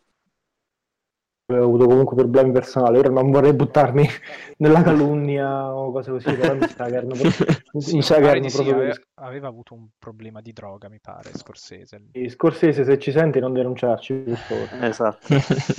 [1.47, 2.97] Avevo avuto comunque problemi personali.
[2.97, 4.03] Ora non vorrei buttarmi
[4.57, 7.45] nella calunnia o cose così, però mi sa che erano proprio,
[7.77, 10.41] Sì, mi sa mi che pare erano di sì, proprio aveva, aveva avuto un problema
[10.41, 12.01] di droga, mi pare, Scorsese.
[12.29, 14.87] Scorsese, se ci senti, non denunciarci, per favore.
[14.87, 15.27] Esatto.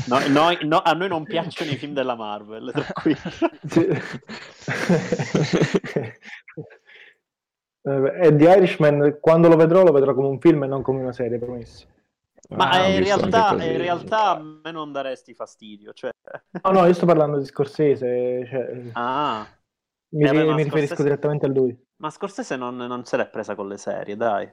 [0.07, 3.19] No, noi- no, a noi non piacciono i film della Marvel, tranquilli.
[3.67, 3.89] Sì.
[7.83, 11.01] Eh, E The Irishman, quando lo vedrò, lo vedrò come un film e non come
[11.01, 11.87] una serie, promesso.
[12.49, 13.67] Ma Ah, eh, in, realtà, così.
[13.67, 15.93] in realtà a me non daresti fastidio.
[15.93, 16.11] Cioè...
[16.63, 19.47] No, no, io sto parlando di Scorsese, cioè, Ah,
[20.11, 21.79] mi, Eh, ma mi riferisco Scorsese- direttamente a lui.
[21.97, 24.51] ma Scorsese non, non se l'è presa con le serie, dai.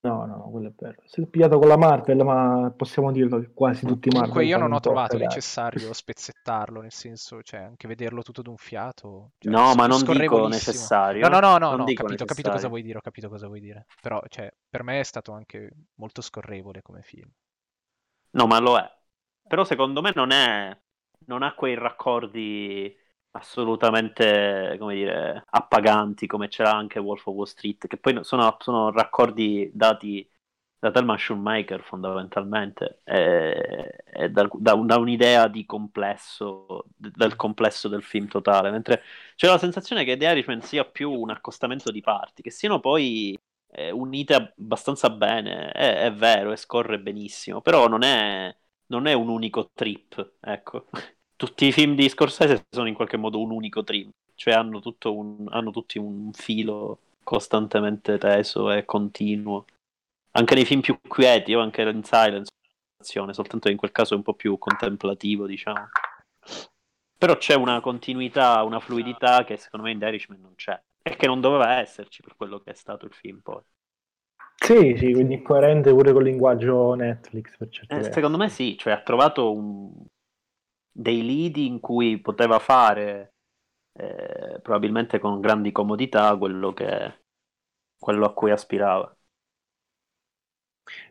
[0.00, 1.02] No, no, no, quello è vero.
[1.06, 4.44] Si è pigliato con la Marvel, ma possiamo dirlo che quasi tutti i Marvel Comunque
[4.44, 5.24] io non ho trovato cagare.
[5.24, 9.32] necessario spezzettarlo, nel senso, cioè, anche vederlo tutto d'un fiato.
[9.38, 11.28] cioè, No, ma non dico necessario.
[11.28, 13.60] No, no, no, no, no, capito, ho capito cosa vuoi dire, ho capito cosa vuoi
[13.60, 13.86] dire.
[14.00, 17.30] Però, cioè, per me è stato anche molto scorrevole come film.
[18.30, 18.96] No, ma lo è.
[19.46, 20.78] Però secondo me non è.
[21.26, 22.94] Non ha quei raccordi
[23.32, 28.90] assolutamente, come dire, appaganti come c'era anche Wolf of Wall Street, che poi sono, sono
[28.90, 30.28] raccordi dati
[30.80, 38.02] da Thelma Shoemaker fondamentalmente e, e da, da- da un'idea di complesso, del complesso del
[38.02, 39.02] film totale, mentre
[39.34, 43.36] c'è la sensazione che The Irishman sia più un accostamento di parti, che siano poi
[43.72, 48.54] eh, unite abbastanza bene, è, è vero, e scorre benissimo, però non è,
[48.86, 50.86] non è un unico trip, ecco.
[51.38, 55.16] Tutti i film di Scorsese sono in qualche modo un unico trip, cioè hanno, tutto
[55.16, 59.64] un- hanno tutti un filo costantemente teso e continuo.
[60.32, 62.50] Anche nei film più quieti, o anche in Silence,
[63.00, 65.88] soltanto in quel caso è un po' più contemplativo, diciamo.
[67.16, 70.80] Però c'è una continuità, una fluidità che secondo me in Irishman non c'è.
[71.04, 73.62] E che non doveva esserci per quello che è stato il film poi.
[74.56, 78.92] Sì, sì, quindi coerente pure col linguaggio Netflix per certi Eh, secondo me sì, cioè
[78.92, 79.92] ha trovato un-
[80.98, 83.34] dei lidi in cui poteva fare
[83.92, 87.14] eh, probabilmente con grandi comodità quello, che,
[87.96, 89.16] quello a cui aspirava.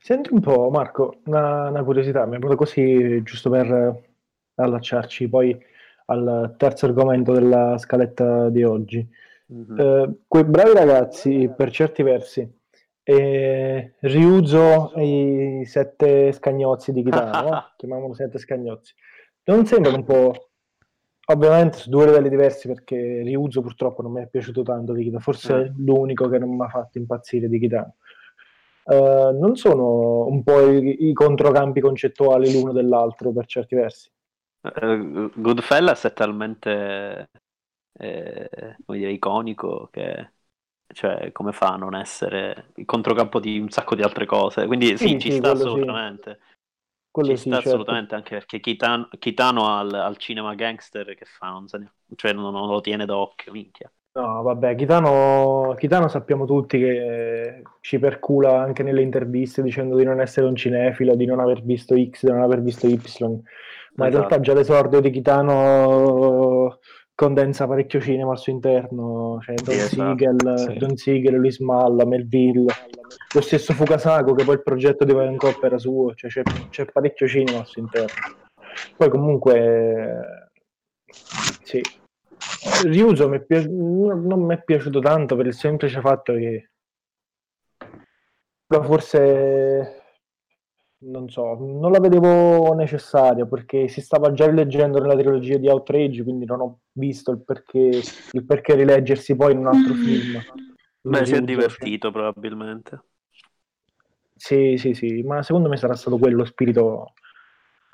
[0.02, 4.04] Senti un po', Marco, una, una curiosità, mi è venuto così giusto per
[4.56, 5.58] allacciarci poi
[6.08, 9.08] al terzo argomento della scaletta di oggi.
[9.48, 9.80] Mhm.
[9.80, 12.60] Eh, quei bravi ragazzi, per certi versi,
[13.04, 17.72] eh, riuso i sette scagnozzi di Kitano, no?
[17.78, 18.94] chiamiamolo sette scagnozzi,
[19.48, 20.50] non sembrano un po',
[21.28, 25.20] ovviamente su due livelli diversi perché riuso purtroppo non mi è piaciuto tanto di Kitano,
[25.22, 25.64] forse Eh.
[25.66, 27.96] è l'unico che non mi ha fatto impazzire di Kitano.
[28.86, 34.10] Eh, non sono un po' i, i controcampi concettuali l'uno dell'altro per certi versi.
[34.62, 37.30] Eh, Goodfellas è talmente
[37.94, 38.50] eh,
[38.86, 40.32] come dire, iconico che
[40.94, 44.98] cioè come fa a non essere il controcampo di un sacco di altre cose quindi
[44.98, 46.40] sì, Sì, ci sì, sta assolutamente
[47.18, 47.98] Quello ci sì, sta certo.
[47.98, 52.52] assolutamente anche perché Kitano, Kitano al, al cinema gangster che fa non, ne- cioè non,
[52.54, 58.82] non lo tiene d'occhio minchia No, vabbè, Kitano, Kitano sappiamo tutti che ci percula anche
[58.82, 62.42] nelle interviste dicendo di non essere un cinefilo, di non aver visto X, di non
[62.42, 63.00] aver visto Y,
[63.96, 64.14] ma in Esatto.
[64.14, 66.80] realtà già l'esordio di Kitano
[67.18, 69.88] condensa parecchio cinema al suo interno, cioè Don, esatto.
[69.96, 70.78] Siegel, Sì.
[70.78, 72.72] Don Siegel, Luis Malla, Melville,
[73.34, 76.86] lo stesso Fukasaku che poi il progetto di Violent Cop era suo, cioè c'è, c'è
[76.86, 78.14] parecchio cinema al suo interno.
[78.96, 80.52] Poi comunque,
[81.64, 81.82] sì,
[82.84, 86.70] Riuso mi pi- non non mi è piaciuto tanto per il semplice fatto che
[88.68, 90.04] però forse
[91.00, 96.24] non so, non la vedevo necessaria perché si stava già rileggendo nella trilogia di Outrage,
[96.24, 100.42] quindi non ho visto il perché, il perché rileggersi poi in un altro film.
[101.02, 103.02] beh si è divertito probabilmente
[104.36, 107.14] Sì, sì, sì, ma secondo me sarà stato quello lo spirito,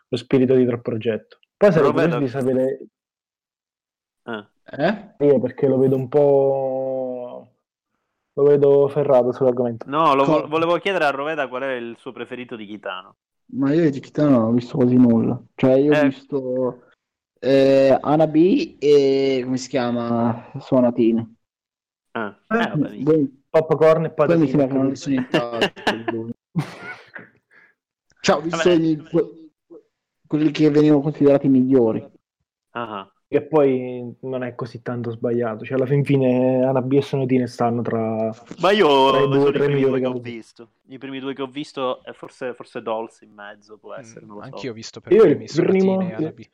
[0.07, 1.39] lo spirito dietro al progetto.
[1.57, 2.79] Poi sarei Lo vedo- curioso di sapere
[4.25, 4.45] Eh.
[4.65, 5.15] Eh?
[5.25, 6.82] io perché lo vedo un po'...
[8.33, 9.85] lo vedo ferrato sull'argomento.
[9.89, 13.15] No, lo vo- Co- volevo chiedere a Roveda qual è il suo preferito di Kitano.
[13.55, 15.41] Ma io di Kitano non ho visto quasi nulla.
[15.55, 16.07] Cioè, io ho Eh.
[16.07, 16.83] visto
[17.39, 20.51] eh, Ana B e come si chiama?
[20.59, 21.35] Suonatine.
[22.15, 23.03] Ah, eh, vabbè.
[23.03, 26.29] Poi, Popcorn e poi mi sembra che non ho visto nient'altro.
[28.21, 28.79] Cioè, ho visto Vabbè.
[30.25, 32.09] quelli che venivano considerati migliori.
[32.73, 35.65] Ah, Che poi non è così tanto sbagliato.
[35.65, 38.31] Cioè, alla fin fine Ana B e Sonatine stanno tra...
[38.59, 40.69] Ma io Tra i due, i primi due che ho visto.
[40.89, 44.27] I primi due che ho visto, e forse, forse Dolls in mezzo può essere, Mm,
[44.27, 44.49] non lo so.
[44.49, 46.49] Anch'io ho visto per Io il primi primo- Sonatine e Anabi.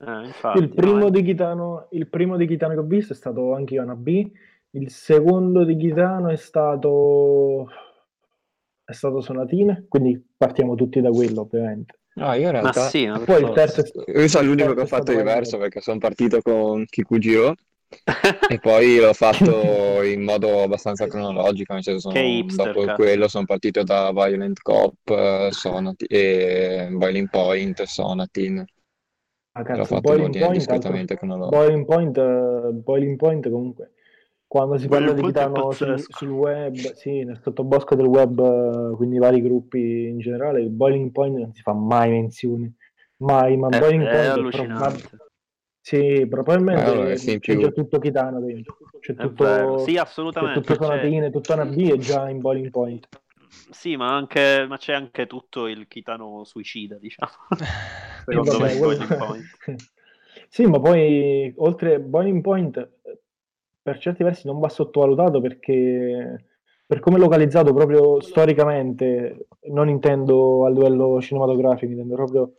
[0.00, 1.10] Eh, infatti, il, primo no, eh.
[1.10, 4.30] di Kitano, il primo di Kitano che ho visto è stato anche io Ana B.
[4.70, 7.68] Il secondo di Kitano è stato...
[8.84, 11.98] è stato Sonatine, quindi partiamo tutti da quello, ovviamente.
[12.14, 14.80] No, io in Ma realtà sì, ma Poi il terzo è io sono l'unico che
[14.80, 17.54] ho fatto stato diverso perché sono partito con Kikujiro
[18.50, 23.02] e poi l'ho fatto in modo abbastanza cronologico, nel senso Che sono, hipster, dopo cazzo.
[23.02, 28.64] quello sono partito da Violent Cop, eh, Sonati- e Boiling Point, Sonatin.
[29.52, 31.56] Ah, L'ho cazzo, fatto in Boiling ordine Point, discretamente altro- cronologico.
[31.56, 33.92] Boiling Point, eh, Boiling Point comunque,
[34.50, 39.18] quando si parla di Kitano sul, web, sì, nel sottobosco del web, eh, quindi i
[39.20, 42.72] vari gruppi in generale, il Boiling Point non si fa mai menzione,
[43.18, 45.08] mai, ma È, Boiling è Point è allucinante.
[45.08, 45.28] proba-
[45.80, 49.84] sì, probabilmente in c'è già tutto Kitano dentro, c'è tutto.
[49.86, 50.60] Sì, c'è assolutamente.
[50.62, 53.08] tutto C'è, Sonatine, tutto Ana B è già in Boiling Point.
[53.70, 57.30] sì, ma, anche, ma c'è anche tutto il Kitano suicida, diciamo.
[58.26, 59.46] Sì, Secondo me, Boiling Point.
[60.48, 62.88] Sì, ma poi oltre Boiling Point, eh,
[63.90, 66.44] per certi versi non va sottovalutato perché
[66.86, 72.52] per come è localizzato proprio storicamente, non intendo a livello cinematografico, intendo proprio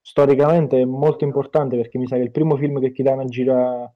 [0.00, 3.90] storicamente è molto importante perché mi sa che il primo film che Kitana gira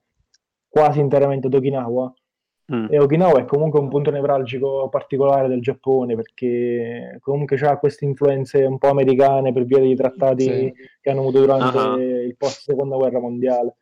[0.67, 2.13] quasi interamente ad Okinawa
[2.73, 2.85] Mm.
[2.89, 8.63] e Okinawa è comunque un punto nevralgico particolare del Giappone perché comunque ha queste influenze
[8.63, 10.73] un po' americane per via dei trattati Sì.
[11.01, 11.95] che hanno avuto durante Ah.
[11.97, 13.75] il post seconda guerra mondiale.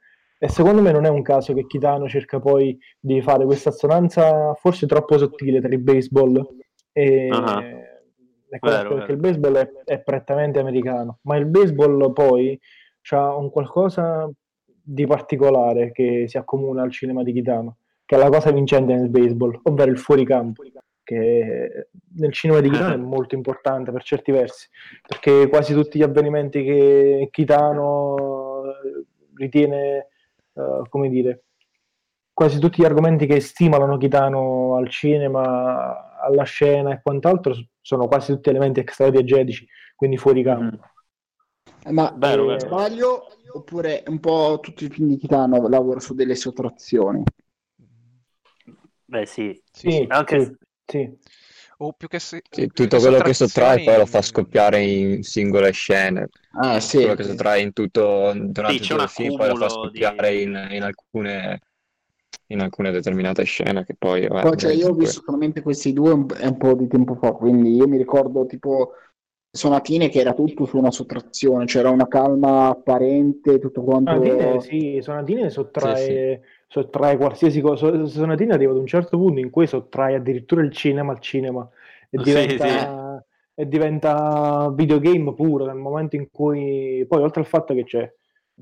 [0.43, 4.55] E secondo me non è un caso che Kitano cerca poi di fare questa assonanza
[4.55, 6.43] forse troppo sottile tra il baseball
[6.91, 7.27] e,
[8.59, 9.13] questo, Vero, perché vero.
[9.13, 12.59] il baseball è, è prettamente americano, ma il baseball poi
[13.11, 14.29] ha un qualcosa
[14.65, 19.09] di particolare che si accomuna al cinema di Kitano, che è la cosa vincente nel
[19.09, 20.63] baseball, ovvero il fuoricampo,
[21.03, 24.67] che nel cinema di Kitano è molto importante per certi versi,
[25.07, 30.07] perché quasi tutti gli avvenimenti che Kitano eh, ritiene,
[30.61, 31.45] eh, come dire,
[32.33, 38.33] quasi tutti gli argomenti che stimolano Kitano al cinema, alla scena e quant'altro sono quasi
[38.33, 40.77] tutti elementi extradiegetici, quindi fuori campo.
[40.77, 40.89] Mm.
[41.93, 42.59] Ma Vero, eh, vero.
[42.59, 47.23] sbaglio oppure un po' tutti i film di Kitano lavorano su delle sottrazioni?
[49.05, 49.61] Beh, sì.
[49.71, 50.05] Sì, Sì, sì.
[50.09, 50.55] Anche sì,
[50.85, 51.19] sì.
[51.83, 55.23] O più che se- Sì, più tutto quello che sottrae poi lo fa scoppiare in
[55.23, 56.29] singole scene.
[56.53, 56.97] Ah, sì.
[56.99, 59.99] Quello che sottrae in tutto, durante Sì, tutto il film poi lo fa accumulo di-
[59.99, 61.59] scoppiare in, in alcune,
[62.47, 64.27] in alcune determinate scene che poi...
[64.27, 67.15] vabbè, Poi, cioè, io ho visto solamente questi due un, è un po' di tempo
[67.15, 68.93] fa, quindi io mi ricordo tipo
[69.51, 74.13] Sonatine che era tutto su una sottrazione, c'era una calma apparente, tutto quanto...
[74.13, 76.41] Sonatine, sì, Sonatine sottrae,
[76.71, 78.05] sottrae qualsiasi cosa.
[78.05, 81.67] Sonatine arriva ad un certo punto in cui sottrae addirittura il cinema al cinema
[82.09, 87.73] e Sì, diventa, e diventa videogame puro nel momento in cui poi oltre al fatto
[87.73, 88.09] che c'è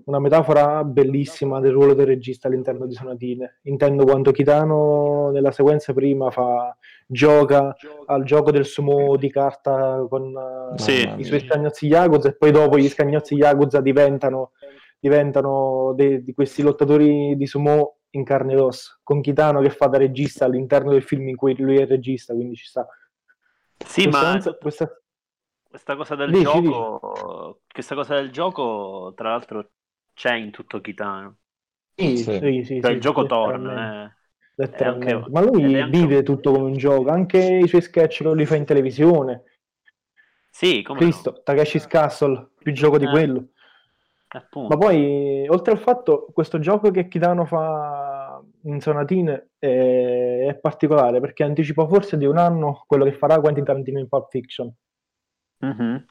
[0.05, 3.59] una metafora bellissima del ruolo del regista all'interno di Sonatine.
[3.63, 10.33] Intendo quanto Kitano nella sequenza prima fa, gioca al gioco del sumo di carta con
[10.77, 11.07] Sì.
[11.17, 14.51] I suoi scagnozzi Yakuza e poi dopo gli scagnozzi Yakuza diventano,
[14.99, 19.87] diventano de- di questi lottatori di sumo in carne ed ossa, con Kitano che fa
[19.87, 22.87] da regista all'interno del film in cui lui è il regista, quindi ci sta.
[23.77, 25.01] Sì, Questa ma questa-
[25.69, 29.71] questa cosa del Dici, gioco, questa cosa del gioco, tra l'altro,
[30.13, 31.37] c'è in tutto Kitano.
[31.95, 32.23] Sì, Sì.
[32.23, 34.05] sì, sì, Cioè, sì, il gioco torna.
[34.05, 34.17] eh.
[34.83, 38.45] anche- Ma lui anche vive tutto come un gioco, anche i suoi sketch che li
[38.45, 39.43] fa in televisione.
[40.49, 41.05] Sì, come no.
[41.05, 43.09] Cristo, Takeshi's Castle, più gioco di Eh.
[43.09, 43.47] quello.
[44.31, 44.75] Appunto.
[44.75, 51.19] Ma poi, oltre al fatto, questo gioco che Kitano fa in Sonatine è, è particolare
[51.19, 54.71] perché anticipa forse di un anno quello che farà Quentin Tarantino in Pulp Fiction.
[55.59, 56.05] Mhm.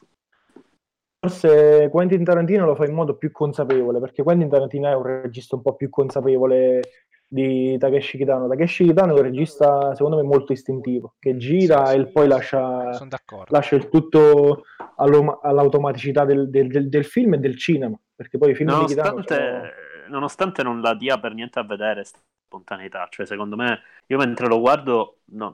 [1.21, 5.57] Forse Quentin Tarantino lo fa in modo più consapevole perché Quentin Tarantino è un regista
[5.57, 6.81] un po' più consapevole
[7.29, 8.49] di Takeshi Kitano.
[8.49, 12.27] Takeshi Kitano è un regista, secondo me, molto istintivo, che gira Sì, sì, e poi
[12.27, 13.55] lascia, Sono d'accordo.
[13.55, 14.63] lascia il tutto
[14.97, 19.11] all'automaticità del, del- del- del film e del cinema, perché poi i film di Kitano
[19.11, 20.09] Nonostante, sono...
[20.09, 24.59] nonostante non la dia per niente a vedere spontaneità, cioè secondo me, io mentre lo
[24.59, 25.53] guardo, no,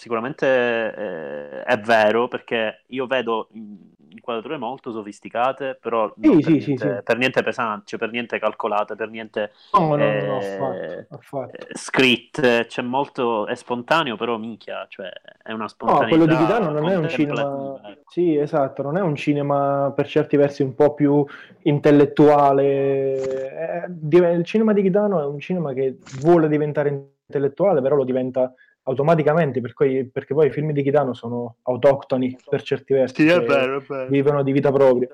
[0.00, 3.76] sicuramente eh, è vero perché io vedo in-
[4.10, 7.02] inquadrature molto sofisticate, però Sì, per, sì, niente, sì.
[7.04, 11.06] per niente pesanti, cioè per niente calcolate, per niente No, no, no, no, eh, affatto,
[11.08, 11.52] affatto.
[11.52, 15.10] eh, scritte, c'è molto, è spontaneo, però minchia, cioè
[15.42, 17.80] è una No, spontaneità quello di Kitano non è un cinema...
[17.84, 18.00] ecco.
[18.06, 21.24] Sì, esatto, non è un cinema per certi versi un po' più
[21.62, 23.84] intellettuale.
[23.84, 26.88] È- div- Il cinema di Kitano è un cinema che vuole diventare
[27.26, 28.52] intellettuale, però lo diventa
[28.84, 33.28] automaticamente, per cui- perché poi i film di Kitano sono autoctoni per certi versi, Sì,
[33.28, 34.08] è cioè vero, è vero.
[34.08, 35.08] vivono di vita propria.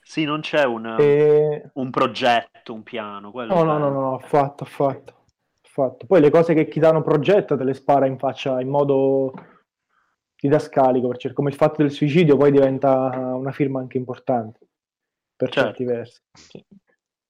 [0.00, 1.70] Sì, non c'è un, E...
[1.74, 3.30] un progetto, un piano.
[3.32, 5.24] No, no, no, no, affatto, affatto,
[5.64, 6.06] affatto.
[6.06, 9.32] Poi le cose che Kitano progetta te le spara in faccia in modo
[10.36, 14.58] didascalico, perché come il fatto del suicidio poi diventa una firma anche importante
[15.34, 15.68] per Certo.
[15.68, 16.20] certi versi.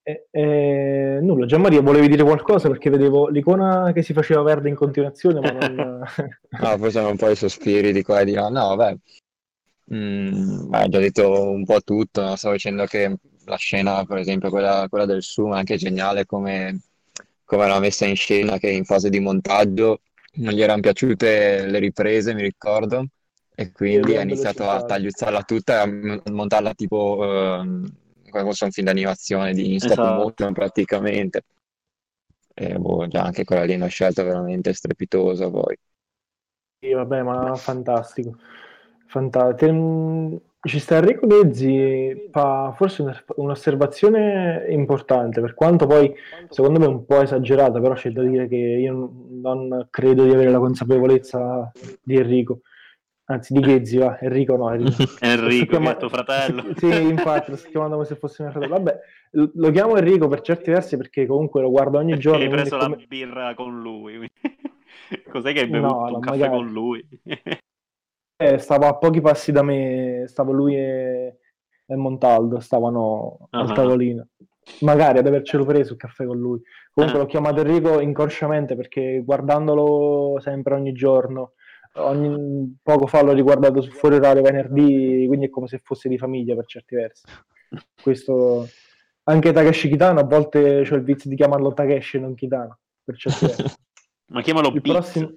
[0.06, 4.74] E, e, nulla, Gianmaria, volevi dire qualcosa perché vedevo l'icona che si faceva verde in
[4.74, 6.02] continuazione, ma non...
[6.60, 8.48] No, poi sono un po' i sospiri di qua e di là.
[8.48, 8.96] No, vabbè,
[9.92, 12.36] Mm, beh, ho già detto un po' tutto.
[12.36, 16.80] Stavo dicendo che la scena, per esempio, quella, quella del Zoom, è anche geniale come,
[17.44, 20.00] come era messa in scena, che in fase di montaggio
[20.36, 23.06] non gli erano piaciute le riprese, mi ricordo,
[23.54, 27.86] e quindi ha iniziato a tagliuzzarla tutta e a montarla tipo ehm,
[28.34, 30.02] come fosse un film d'animazione di in stop Esatto.
[30.02, 31.42] motion praticamente.
[32.54, 35.76] E boh, già anche quella lì è una scelta veramente strepitosa poi.
[36.80, 38.36] Sì, vabbè, ma fantastico.
[39.06, 39.66] Fantastico.
[39.72, 46.14] Ehm, Ci sta Enrico Ghezzi, fa forse un- un'osservazione importante, per quanto poi
[46.48, 50.50] secondo me un po' esagerata, però c'è da dire che io non credo di avere
[50.50, 51.70] la consapevolezza
[52.02, 52.60] di Enrico,
[53.26, 55.02] anzi di Ghezzi, va, Enrico no, Enrico.
[55.20, 56.64] Enrico, che Ma- è tuo fratello.
[56.76, 58.74] Sì, infatti, lo sto chiamando come se fosse mio fratello.
[58.74, 58.98] Vabbè,
[59.54, 62.42] lo chiamo Enrico per certi versi perché comunque lo guardo ogni Perché giorno.
[62.44, 64.30] hai preso è la come- birra con lui.
[65.30, 65.92] Cos'è che hai bevuto?
[65.92, 66.56] no, un caffè magari.
[66.56, 67.06] con lui?
[68.36, 71.38] Eh, stava a pochi passi da me, stavo lui e,
[71.86, 73.72] e Montaldo, stavano al Ah.
[73.74, 74.28] tavolino.
[74.80, 76.60] Magari ad avercelo preso il caffè con lui.
[76.92, 77.22] Comunque Ah.
[77.22, 81.52] l'ho chiamato Enrico inconsciamente perché guardandolo sempre ogni giorno,
[81.94, 86.18] ogni poco fa l'ho riguardato su Fuori Orario venerdì, quindi è come se fosse di
[86.18, 87.24] famiglia per certi versi.
[88.00, 88.68] Questo
[89.24, 93.16] anche Takeshi Kitano, a volte c'ho il vizio di chiamarlo Takeshi e non Kitano, per
[93.16, 93.76] certi versi.
[94.32, 94.96] Ma chiamalo Il Beat.
[94.96, 95.32] prossimo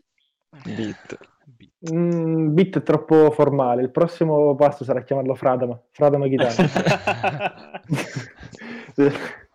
[0.64, 1.18] Beat.
[1.94, 3.84] Mm, Bit è troppo formale.
[3.84, 5.80] Il prossimo passo sarà chiamarlo Fradama.
[5.92, 6.56] Fradama Kitano.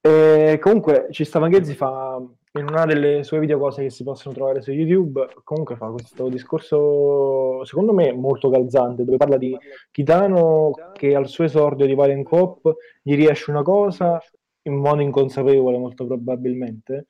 [0.00, 4.34] E comunque ci stava Ghezzi fa in una delle sue video cose che si possono
[4.34, 9.56] trovare su YouTube comunque fa questo discorso secondo me molto calzante dove parla di
[9.90, 14.20] Kitano che al suo esordio di Valiant Cop gli riesce una cosa
[14.62, 17.06] in modo inconsapevole molto probabilmente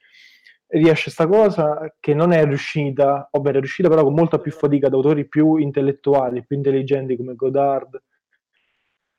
[0.71, 4.89] riesce sta cosa che non è riuscita ovvero è riuscita però con molta più fatica
[4.89, 8.01] da autori più intellettuali più intelligenti come Godard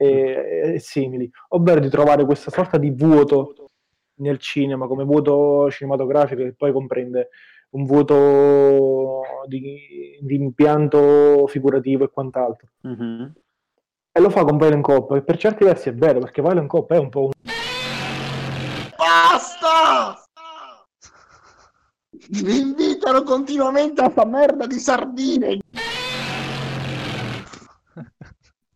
[0.02, 3.70] e, e simili, ovvero di trovare questa sorta di vuoto
[4.20, 7.30] nel cinema, come vuoto cinematografico che poi comprende
[7.72, 12.68] un vuoto di, di impianto figurativo e quant'altro.
[12.82, 13.34] Mhm.
[14.12, 16.92] E lo fa con Violent Cop, e per certi versi è vero, perché Violent Cop
[16.92, 17.32] è un po' un...
[18.98, 20.24] Basta!
[22.30, 25.60] Mi invitano continuamente a sta merda di sardine.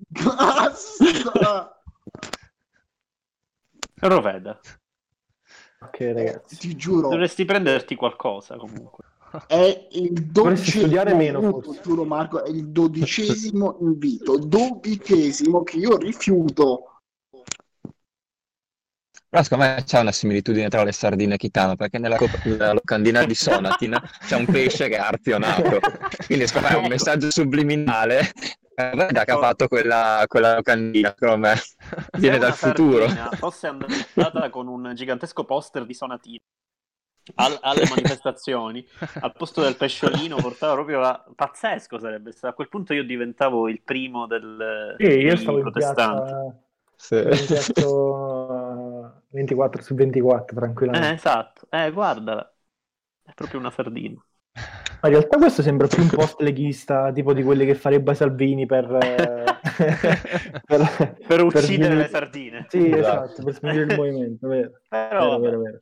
[0.07, 1.81] Basta!
[4.01, 4.59] Roveda.
[5.93, 6.57] Ok ragazzi.
[6.57, 9.03] Ti giuro, Dovresti prenderti qualcosa comunque.
[9.45, 16.87] è il dodicesimo meno, giuro Marco, è il dodicesimo invito, dodicesimo che io rifiuto.
[19.29, 23.23] Però secondo me c'è una similitudine tra le sardine e Kitano, perché nella, nella locandina
[23.25, 25.79] di Sonatin c'è un pesce che è arzionato.
[26.25, 28.31] Quindi secondo me è un messaggio subliminale.
[28.75, 31.55] Eh, Guarda che ha fatto quella, quella locandina, secondo me.
[32.17, 33.05] Viene dal futuro.
[33.05, 36.39] sardina fosse andata con un gigantesco poster di Sonatino
[37.35, 38.85] al- alle manifestazioni
[39.19, 41.23] al posto del pesciolino portava proprio la...
[41.35, 45.71] pazzesco sarebbe stato a quel punto io diventavo il primo del Sì, io stavo in
[45.71, 46.55] protestanti piazza,
[46.95, 47.15] Sì.
[47.27, 47.85] in piazza
[49.29, 50.55] 24 su 24
[50.91, 51.13] eh, tranquillamente.
[51.13, 52.53] esatto eh guardala
[53.23, 54.23] è proprio una sardina
[54.55, 58.65] Ma in realtà questo sembra più un post leghista, tipo di quelli che farebbe Salvini
[58.65, 58.89] per...
[58.95, 59.43] eh,
[60.65, 62.65] per, per uccidere sminuire- le sardine.
[62.69, 62.97] Sì, Esatto.
[62.99, 64.71] esatto, per sminuire il movimento, vero.
[64.87, 65.77] Però, Vero, vero.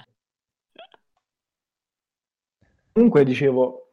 [2.94, 3.92] Comunque dicevo,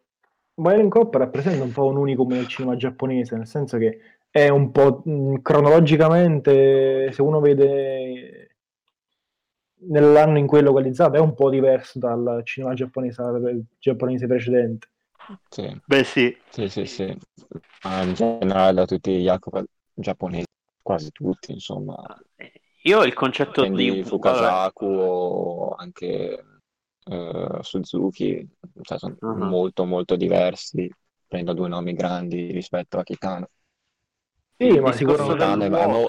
[0.55, 3.99] Violent Cop rappresenta un po' un unicum nel cinema giapponese, nel senso che
[4.31, 8.58] è un po' mh, cronologicamente, se uno vede
[9.81, 13.23] nell'anno in cui è localizzato, è un po' diverso dal cinema giapponese,
[13.79, 14.89] giapponese precedente.
[15.51, 16.37] Sì, Beh, sì.
[16.51, 17.17] sì, sì, sì.
[17.85, 19.65] Ma in generale da tutti gli yakuza
[19.95, 20.47] giapponesi,
[20.83, 21.97] quasi tutti, insomma.
[22.85, 26.45] Io il concetto Prendi di Fukasaku o anche
[27.05, 28.49] eh, Suzuki,
[28.83, 29.37] cioè sono Uh-huh.
[29.37, 30.91] molto molto diversi.
[31.27, 33.49] Prendo due nomi grandi rispetto a Kitano.
[34.61, 36.09] Sì, ma sicuramente è mo-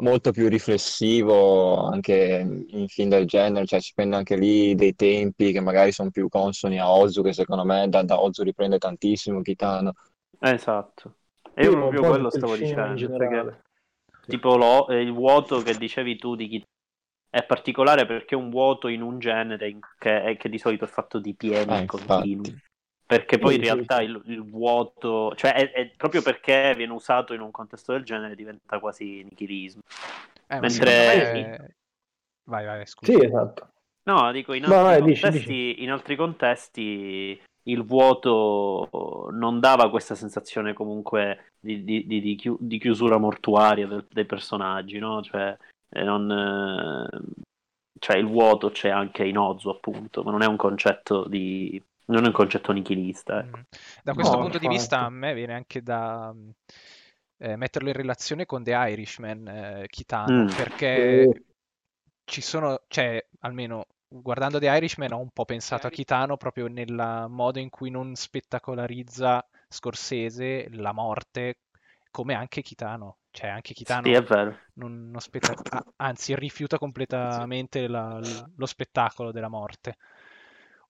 [0.00, 5.52] molto più riflessivo anche in film del genere, cioè si prende anche lì dei tempi
[5.52, 9.42] che magari sono più consoni a Ozu, che secondo me da, da Ozu riprende tantissimo
[9.42, 9.92] Kitano.
[10.40, 11.16] Esatto.
[11.54, 13.60] E Sì, io proprio quello stavo dicendo, perché
[14.28, 16.72] tipo lo- eh, il vuoto che dicevi tu di Kitano
[17.30, 20.88] è particolare perché è un vuoto in un genere che, è- che di solito è
[20.88, 22.48] fatto di pieni Ah, continui.
[22.48, 22.62] infatti.
[23.18, 24.04] Perché poi Sì, in realtà sì.
[24.04, 28.34] il, il vuoto, cioè è, è proprio perché viene usato in un contesto del genere
[28.34, 29.82] diventa quasi nichilismo.
[30.48, 31.74] Eh, Mentre- me-
[32.46, 33.12] Vai, vai, scusa.
[33.12, 33.68] Sì, esatto.
[34.04, 39.88] No, dico in No, altri, no, dici, contesti, in altri contesti il vuoto non dava
[39.88, 45.22] questa sensazione comunque di, di- di- di chiusura mortuaria del- dei personaggi, no?
[45.22, 45.56] Cioè,
[45.88, 47.18] eh, non, eh,
[47.98, 52.24] cioè, il vuoto c'è anche in Ozu, appunto, ma non è un concetto di non
[52.24, 53.38] è un concetto nichilista.
[53.40, 53.58] ecco.
[53.58, 53.62] Mm.
[54.02, 56.50] Da questo No, punto di vista a me viene anche da mm,
[57.38, 60.54] eh, metterlo in relazione con The Irishman, eh, Kitano, Mm.
[60.54, 61.30] perché
[62.24, 67.26] ci sono, cioè, almeno guardando The Irishman ho un po' pensato a Kitano proprio nel
[67.28, 71.58] modo in cui non spettacolarizza Scorsese la morte,
[72.10, 73.18] come anche Kitano.
[73.30, 74.26] Cioè, anche Kitano Sì,
[74.74, 78.20] non, non spetta- a- anzi rifiuta completamente la-
[78.56, 79.96] lo spettacolo della morte.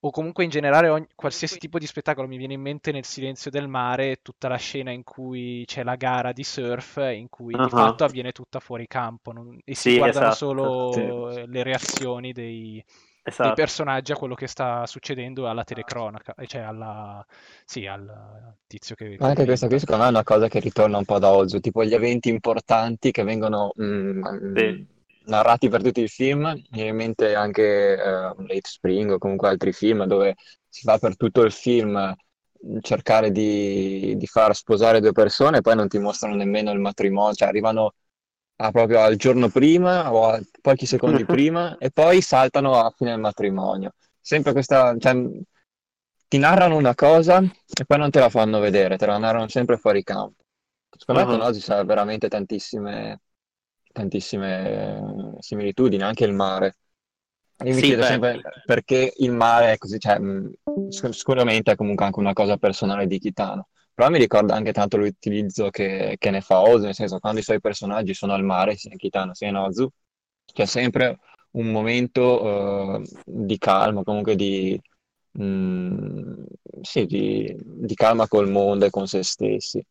[0.07, 3.50] O comunque in generale ogni- qualsiasi tipo di spettacolo mi viene in mente nel silenzio
[3.50, 7.70] del mare tutta la scena in cui c'è la gara di surf in cui di
[7.70, 7.70] Ah.
[7.70, 12.32] fatto avviene tutta fuori campo non- e si Sì, guardano esatto, solo eh, le reazioni
[12.32, 12.84] dei,
[13.38, 13.55] dei Esatto.
[13.55, 17.24] personaggi a quello che sta succedendo alla telecronaca, e cioè alla,
[17.64, 19.18] sì, al tizio che...
[19.18, 21.30] Ma anche che questa qui secondo me è una cosa che ritorna un po' da
[21.32, 24.22] Ozu, tipo gli eventi importanti che vengono mm,
[24.57, 24.86] Sì.
[25.27, 29.49] Narrati per tutto il film, mi viene in mente anche eh, Late Spring o comunque
[29.49, 30.35] altri film dove
[30.68, 32.14] si fa per tutto il film
[32.81, 37.35] cercare di, di far sposare due persone e poi non ti mostrano nemmeno il matrimonio,
[37.35, 37.95] cioè arrivano
[38.57, 43.11] a proprio al giorno prima o a pochi secondi prima e poi saltano a fine
[43.11, 43.93] del matrimonio.
[44.20, 45.12] Sempre questa, cioè,
[46.29, 49.77] ti narrano una cosa e poi non te la fanno vedere, te la narrano sempre
[49.77, 50.43] fuori campo.
[50.97, 51.27] Secondo me Uh-huh.
[51.27, 53.20] con Ozzy c'è veramente tantissime,
[53.95, 56.76] tantissime similitudini, anche il mare.
[57.64, 58.05] Io mi Sì, chiedo beh.
[58.05, 60.18] sempre perché il mare è così, cioè,
[61.12, 65.70] sicuramente è comunque anche una cosa personale di Kitano, però mi ricorda anche tanto l'utilizzo
[65.70, 68.90] che, che ne fa Ozu, nel senso quando i suoi personaggi sono al mare, sia
[68.92, 69.88] in Kitano sia in Ozu,
[70.53, 71.18] c'è sempre
[71.53, 74.78] un momento eh, di calma, comunque di,
[75.32, 76.45] mh,
[76.82, 79.84] sì, di, di calma col mondo e con se stessi.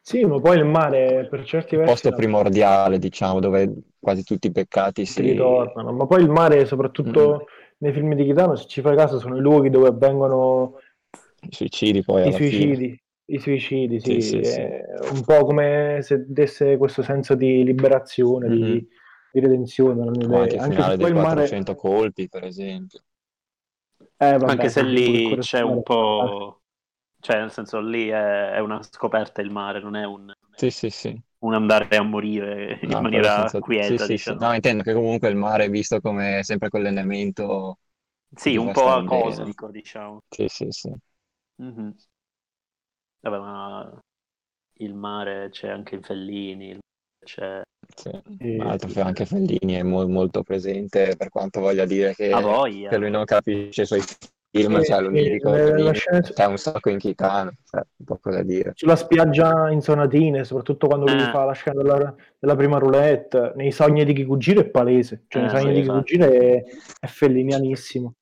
[0.00, 4.48] Sì, ma poi il mare per certi Il versi posto primordiale, diciamo, dove quasi tutti
[4.48, 7.46] i peccati si ritornano, ma poi il mare, soprattutto
[7.78, 10.74] nei film di Kitano, se ci fai caso, sono i luoghi dove avvengono
[11.42, 12.72] i suicidi poi i alla fine.
[12.72, 13.00] suicidi.
[13.30, 14.62] I suicidi, sì, Sì, sì,
[15.10, 18.86] un po' come se desse questo senso di liberazione, di, Mhm.
[19.30, 20.02] di redenzione.
[20.04, 20.62] non O idea.
[20.62, 23.02] anche Anche se poi dei il mare, 400 colpi, per esempio.
[24.18, 26.62] eh, vabbè, Anche se lì c'è un po'...
[27.20, 30.90] Cioè, nel senso, lì è, è una scoperta il mare, non è un, Sì, sì,
[30.90, 31.22] sì.
[31.40, 34.32] un andare a morire in No, maniera senza- quieta, sì, sì, sì.
[34.32, 34.38] diciamo.
[34.38, 37.78] No, intendo che comunque il mare è visto come sempre quell'elemento...
[38.34, 40.20] Sì, un po' cosmico, diciamo.
[40.30, 40.92] Sì, sì, sì.
[41.58, 41.98] Mhm.
[43.20, 44.00] Vabbè, ma
[44.80, 46.78] il mare c'è anche in Fellini,
[47.24, 47.62] c'è
[47.94, 48.10] sì.
[48.38, 49.00] Sì, Tra l'altro sì.
[49.00, 53.82] anche Fellini è mo- molto presente per quanto voglia dire che, che lui non capisce
[53.82, 54.02] i suoi
[54.50, 58.42] film, Sì, cioè le- Fellini, la scena- c'è un sacco in Kitano, cioè, poco da
[58.42, 58.72] dire.
[58.74, 61.30] Sulla spiaggia in Sonatine, soprattutto quando lui Eh.
[61.30, 65.50] fa la scena della, della prima roulette, nei sogni di Kikujiro è palese, cioè nei
[65.50, 66.02] Eh, sogni sì, di esatto.
[66.02, 66.64] Kikujiro è,
[67.00, 68.14] è fellinianissimo.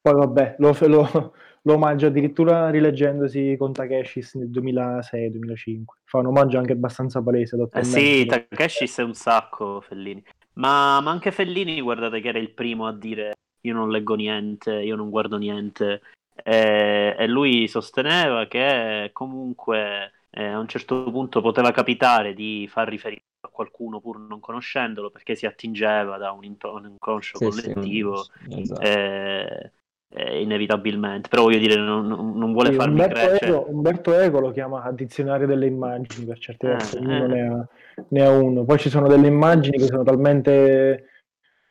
[0.00, 5.84] Poi vabbè, lo, lo, lo omaggio addirittura rileggendosi con Takeshis nel 2006-2005.
[6.04, 7.56] Fa un omaggio anche abbastanza palese.
[7.72, 8.26] Eh sì.
[8.26, 10.22] Takeshi è un sacco Fellini.
[10.54, 13.32] Ma, ma anche Fellini, guardate che era il primo a dire
[13.64, 16.02] io non leggo niente, io non guardo niente,
[16.42, 22.88] e, e lui sosteneva che comunque eh, a un certo punto poteva capitare di far
[22.88, 27.46] riferimento a qualcuno pur non conoscendolo perché si attingeva da un, into- un inconscio Sì,
[27.46, 28.82] collettivo sì, esatto.
[28.82, 29.70] eh,
[30.16, 34.40] eh, inevitabilmente però voglio dire non, non- vuole Sì, farmi Umberto, credere Eco, Umberto Eco
[34.40, 37.02] lo chiama dizionario delle immagini per certi Eh, versi, eh.
[37.02, 37.68] ne ha,
[38.08, 38.64] ne ha uno.
[38.64, 41.10] Poi ci sono delle immagini che sono talmente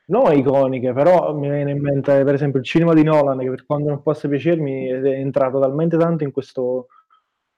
[0.05, 3.65] non iconiche, però mi viene in mente per esempio il cinema di Nolan, che per
[3.65, 6.87] quanto non possa piacermi è entrato talmente tanto in questo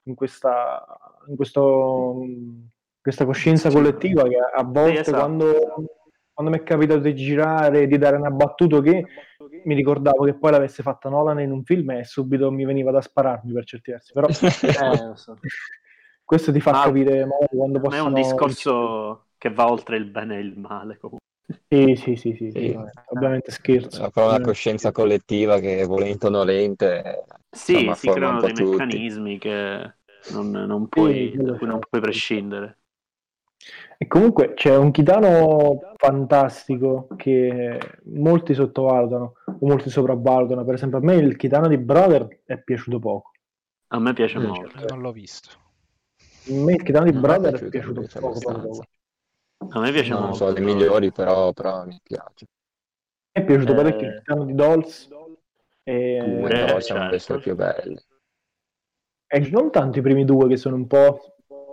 [0.07, 0.85] in questa,
[1.27, 2.21] in questo,
[3.01, 3.75] questa coscienza Sì.
[3.75, 5.17] collettiva che a volte esatto.
[5.17, 5.53] quando,
[6.31, 9.03] quando mi è capitato di girare, di dare una battuta che
[9.63, 13.01] mi ricordavo che poi l'avesse fatta Nolan in un film e subito mi veniva da
[13.01, 14.13] spararmi per certi versi.
[14.13, 15.39] Però Eh, so.
[16.23, 18.07] questo ti fa Ma- capire quando Ma è possono...
[18.09, 21.24] un discorso che va oltre il bene e il male comunque.
[21.47, 22.67] Sì, sì, sì, sì, Sì.
[22.67, 23.97] ovviamente, ovviamente scherzo.
[23.97, 28.63] È proprio una coscienza collettiva che volente o nolente Sì, insomma, si creano dei tutti.
[28.65, 29.93] meccanismi che
[30.29, 31.87] non, non puoi, cui non certo.
[31.89, 32.77] puoi prescindere.
[33.97, 40.65] E comunque c'è un chitano fantastico che molti sottovalutano o molti sopravvalutano.
[40.65, 43.31] Per esempio, a me il chitano di Brother è piaciuto poco.
[43.87, 44.77] A me piace Mm, molto.
[44.89, 45.49] Non l'ho visto.
[46.47, 48.59] A me il chitano di Non è Brother è piaciuto piaciuto poco, poco, abbastanza.
[48.59, 48.87] poco.
[49.59, 50.45] A me piace No, non molto.
[50.47, 52.45] so, dei migliori, però, però mi piace.
[53.33, 55.07] Mi è piaciuto Eh, parecchio il chitano di Dolls.
[55.83, 57.19] E, Due, Eh, però sono le certo.
[57.19, 58.03] sue più belle.
[59.27, 61.19] e non tanto i primi due che sono un po'...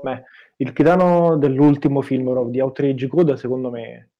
[0.03, 0.24] Beh,
[0.57, 4.11] il chitano dell'ultimo film di Outrage Coda secondo me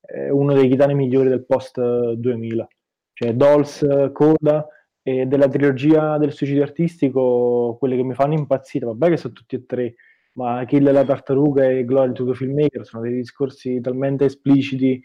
[0.00, 2.66] è uno dei chitani migliori del post eh, 2000.
[3.12, 4.66] Cioè Dolls, eh, Coda
[5.02, 9.56] e della trilogia del suicidio artistico, quelle che mi fanno impazzire, vabbè che sono tutti
[9.56, 9.94] e tre,
[10.32, 15.02] ma Kill la tartaruga e Glory to the Filmmaker sono dei discorsi talmente espliciti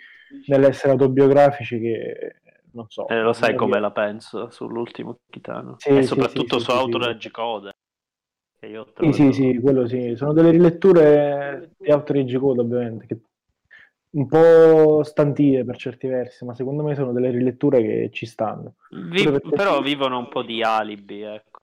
[0.47, 2.35] nell'essere autobiografici che
[2.71, 3.07] non so.
[3.07, 3.81] Eh, lo sai come riesco.
[3.81, 5.75] la penso sull'ultimo Kitano.
[5.77, 7.75] Sì, e sì, soprattutto sì, su sì, Outrage Code.
[8.67, 10.15] Io Sì, sì, sì, quello sì.
[10.15, 13.19] Sono delle riletture di Outrage Code, ovviamente, che
[14.09, 18.75] un po' stantie per certi versi, ma secondo me sono delle riletture che ci stanno.
[18.89, 21.56] Vi- però vivono un po' di alibi, ecco.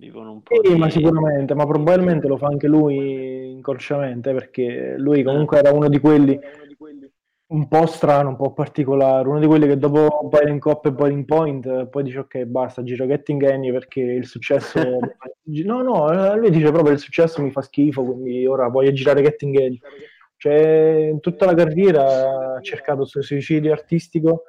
[0.00, 0.78] Vivono un po' Sì, di...
[0.78, 6.00] ma sicuramente, ma probabilmente lo fa anche lui inconsciamente, perché lui comunque era uno di
[6.00, 6.40] quelli
[7.48, 11.24] un po' strano, un po' particolare, uno di quelli che dopo Boiling Cop e Boiling
[11.26, 14.78] Point eh, poi dice ok basta, giro Getting Annie perché il successo...
[15.64, 19.20] no, no, eh, lui dice proprio il successo mi fa schifo, quindi ora voglio girare
[19.22, 19.80] Getting Annie.
[20.36, 24.44] Cioè, in tutta la carriera ha cercato il suo suicidio artistico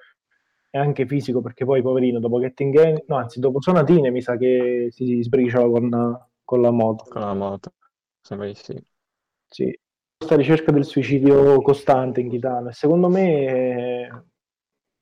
[0.71, 4.37] e anche fisico, perché poi poverino, dopo Getting Annie, no anzi dopo Sonatine mi sa
[4.37, 7.03] che si sbriciola con, con la moto.
[7.09, 7.73] Con la moto.
[8.21, 8.83] Sembra di sì.
[9.47, 9.77] Sì,
[10.21, 14.23] questa ricerca del suicidio costante in Kitano e secondo me eh,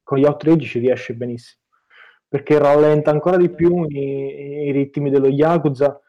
[0.02, 1.62] con gli outrage ci riesce benissimo
[2.26, 6.00] perché rallenta ancora di più i, i ritmi dello Yakuza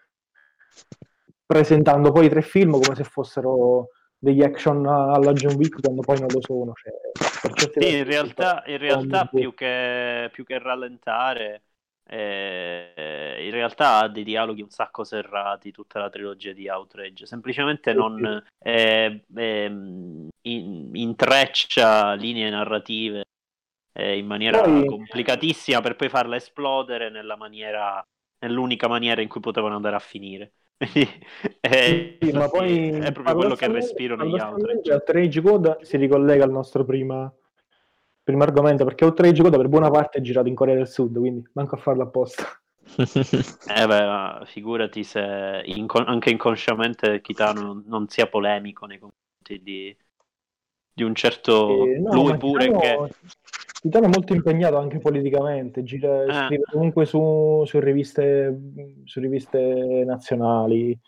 [1.44, 6.20] presentando poi i tre film come se fossero degli action alla John Wick quando poi
[6.20, 6.92] non lo sono cioè,
[7.78, 11.62] Sì, in realtà, in realtà più, che, più che rallentare,
[12.08, 17.26] eh, in realtà ha dei dialoghi un sacco serrati, tutta la trilogia di Outrage.
[17.26, 23.24] Semplicemente non eh, ehm, in- intreccia linee narrative
[23.92, 28.02] eh, in maniera Poi- complicatissima per poi farle esplodere nella maniera,
[28.40, 30.52] nell'unica maniera in cui potevano andare a finire.
[30.82, 35.12] Eh, Sì, ma poi è proprio quello che respiro negli paradossalmente Outrage.
[35.12, 37.30] Outrage Code si ricollega al nostro prima,
[38.22, 41.46] primo argomento perché Outrage Code per buona parte è girato in Corea del Sud quindi
[41.52, 42.44] manco a farlo apposta
[42.96, 49.94] Eh beh, figurati se inco- anche inconsciamente Kitano non, non sia polemico nei confronti di,
[50.94, 53.14] di un certo Eh, no, lui pure Kitano- che
[53.80, 56.46] Kitano è molto impegnato anche politicamente, gira, Ah.
[56.46, 58.58] scrive comunque su, su riviste,
[59.04, 60.98] su riviste nazionali,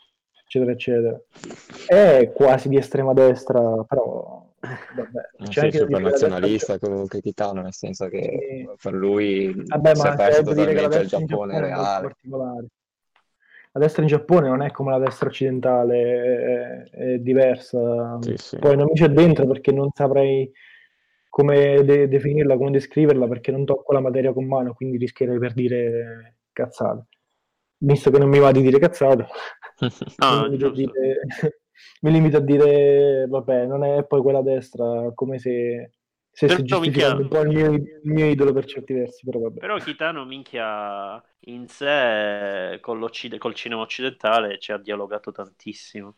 [0.45, 1.21] eccetera, eccetera.
[1.87, 7.75] È quasi di estrema destra, però vabbè, Non c'è da super nazionalista comunque Kitano, nel
[7.75, 8.69] senso che Sì.
[8.83, 12.07] per lui Vabbè, si è perso la totalmente il destra in Giappone reale.
[12.07, 12.67] particolare.
[13.75, 16.03] La destra in Giappone non è come la destra occidentale,
[16.91, 18.19] è, è diversa.
[18.21, 18.59] Sì, sì.
[18.59, 20.51] Poi non mi c'è dentro perché non saprei
[21.33, 25.55] come de- definirla, come descriverla, perché non tocco la materia con mano, quindi rischierei per
[25.55, 27.07] dire cazzate.
[27.79, 29.27] Visto che non mi va di dire cazzate,
[30.21, 31.21] Ah, mi, limito dire,
[32.03, 35.93] mi limito a dire, vabbè, non è poi quella destra, come se
[36.31, 39.41] stessi Però, giustificando minchia- un po' il mio, il mio idolo per certi versi, però
[39.41, 39.61] vabbè.
[39.61, 42.99] Però Kitano minchia in sé con
[43.39, 46.17] col cinema occidentale ci ha dialogato tantissimo.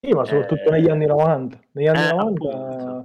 [0.00, 1.58] Sì, ma soprattutto Eh, negli anni 90.
[1.72, 3.00] Negli anni eh, 90, appunto.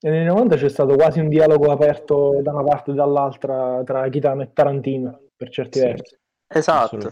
[0.00, 4.08] Negli anni 90 c'è stato quasi un dialogo aperto da una parte e dall'altra tra
[4.08, 5.20] Kitano e Tarantino.
[5.36, 5.84] per certi Sì.
[5.84, 6.16] versi.
[6.48, 7.08] Esatto.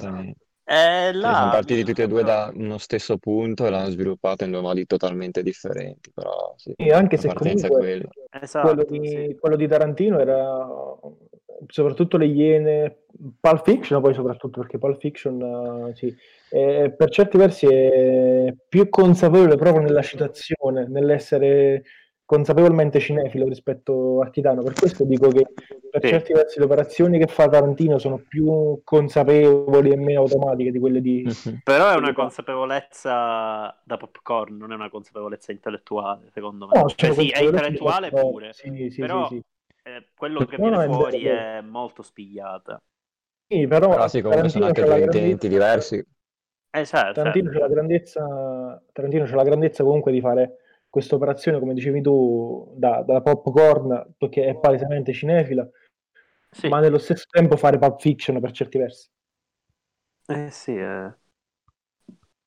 [0.66, 4.44] E Sì, là sono partiti tutti e due da uno stesso punto e l'hanno sviluppato
[4.44, 8.08] in due modi totalmente differenti, però sì, Sì, anche se comunque quella.
[8.40, 9.36] Esatto, quello di, sì.
[9.38, 10.66] quello di Tarantino era
[11.68, 13.04] soprattutto le Iene,
[13.40, 16.14] Pulp Fiction poi soprattutto perché Pulp Fiction eh, sì,
[16.50, 21.82] è- per certi versi è più consapevole proprio nella citazione, nell'essere
[22.24, 25.46] consapevolmente cinefilo rispetto a Kitano, per questo dico che
[25.90, 26.08] per Sì.
[26.08, 31.00] certi versi le operazioni che fa Tarantino sono più consapevoli e meno automatiche di quelle
[31.00, 31.22] di...
[31.22, 31.60] Mhm.
[31.62, 36.74] Però è una consapevolezza da popcorn, non è una consapevolezza intellettuale, secondo me.
[36.74, 39.42] No, Cioè, sono sì, è intellettuale pure, Sì, sì, però sì, sì.
[39.84, 42.82] eh, quello che No, viene fuori è è molto spigliata.
[43.46, 46.04] Sì, però Però sì, comunque sono Tarantino anche c'ha la due intenti grandezza- diversi.
[46.84, 47.68] Certo, Tarantino c'ha la certo.
[47.68, 50.56] grandezza, Tarantino c'ha la grandezza comunque di fare
[50.94, 55.68] questa operazione, come dicevi tu, da, da popcorn, perché è palesemente cinefila,
[56.52, 56.68] Sì.
[56.68, 59.10] ma nello stesso tempo fare Pulp Fiction per certi versi.
[60.28, 61.12] Eh sì, eh.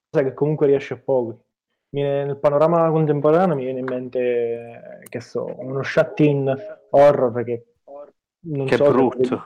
[0.09, 1.43] Cosa che comunque riesce a poco.
[1.89, 6.55] Nel panorama contemporaneo mi viene in mente, che so, uno shut-in
[6.91, 7.65] horror che
[8.45, 9.43] non Che so brutto.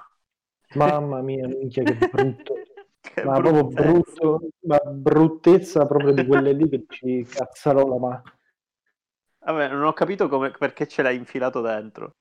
[0.76, 2.54] Mamma mia, minchia, che brutto.
[3.02, 4.22] Che ma proprio bruttezza.
[4.22, 8.22] brutto, ma bruttezza proprio di quelle lì che ci cazzarola, ma
[9.44, 12.16] Vabbè, non ho capito come, perché ce l'hai infilato dentro.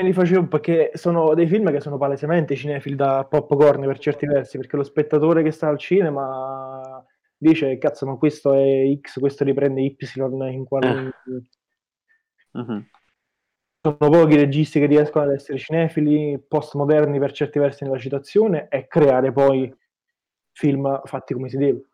[0.00, 4.26] me li facevo perché sono dei film che sono palesemente cinefili da popcorn per certi
[4.26, 7.04] versi, perché lo spettatore che sta al cinema
[7.36, 9.96] dice cazzo ma questo è X, questo riprende Y
[10.50, 11.12] in quale...
[12.52, 12.86] Mhm.
[13.82, 18.86] Sono pochi registi che riescono ad essere cinefili, postmoderni per certi versi nella citazione e
[18.86, 19.74] creare poi
[20.52, 21.89] film fatti come si deve.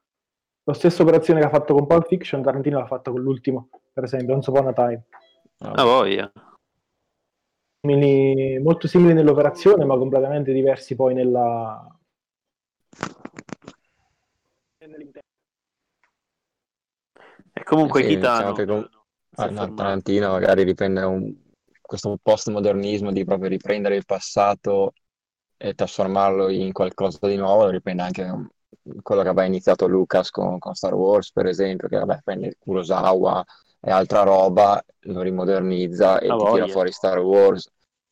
[0.68, 4.02] La stessa operazione che ha fatto con Pulp Fiction, Tarantino l'ha fatta con l'ultimo, per
[4.02, 5.04] esempio, Once Upon a Time.
[5.58, 6.32] Ah, voglia.
[7.80, 11.88] Simili- molto simili nell'operazione, ma completamente diversi poi nella...
[17.52, 18.88] E comunque Sì, Kitano diciamo
[19.36, 19.72] Ah, no.
[19.74, 21.32] Tarantino magari riprende un-
[21.80, 24.94] questo postmodernismo di proprio riprendere il passato
[25.56, 28.48] e trasformarlo in qualcosa di nuovo, lo riprende anche um,
[29.02, 33.44] quello che aveva iniziato Lucas con, con Star Wars, per esempio, che vabbè, prende Kurosawa
[33.80, 37.70] e altra roba, lo rimodernizza e ti tira fuori Star Wars.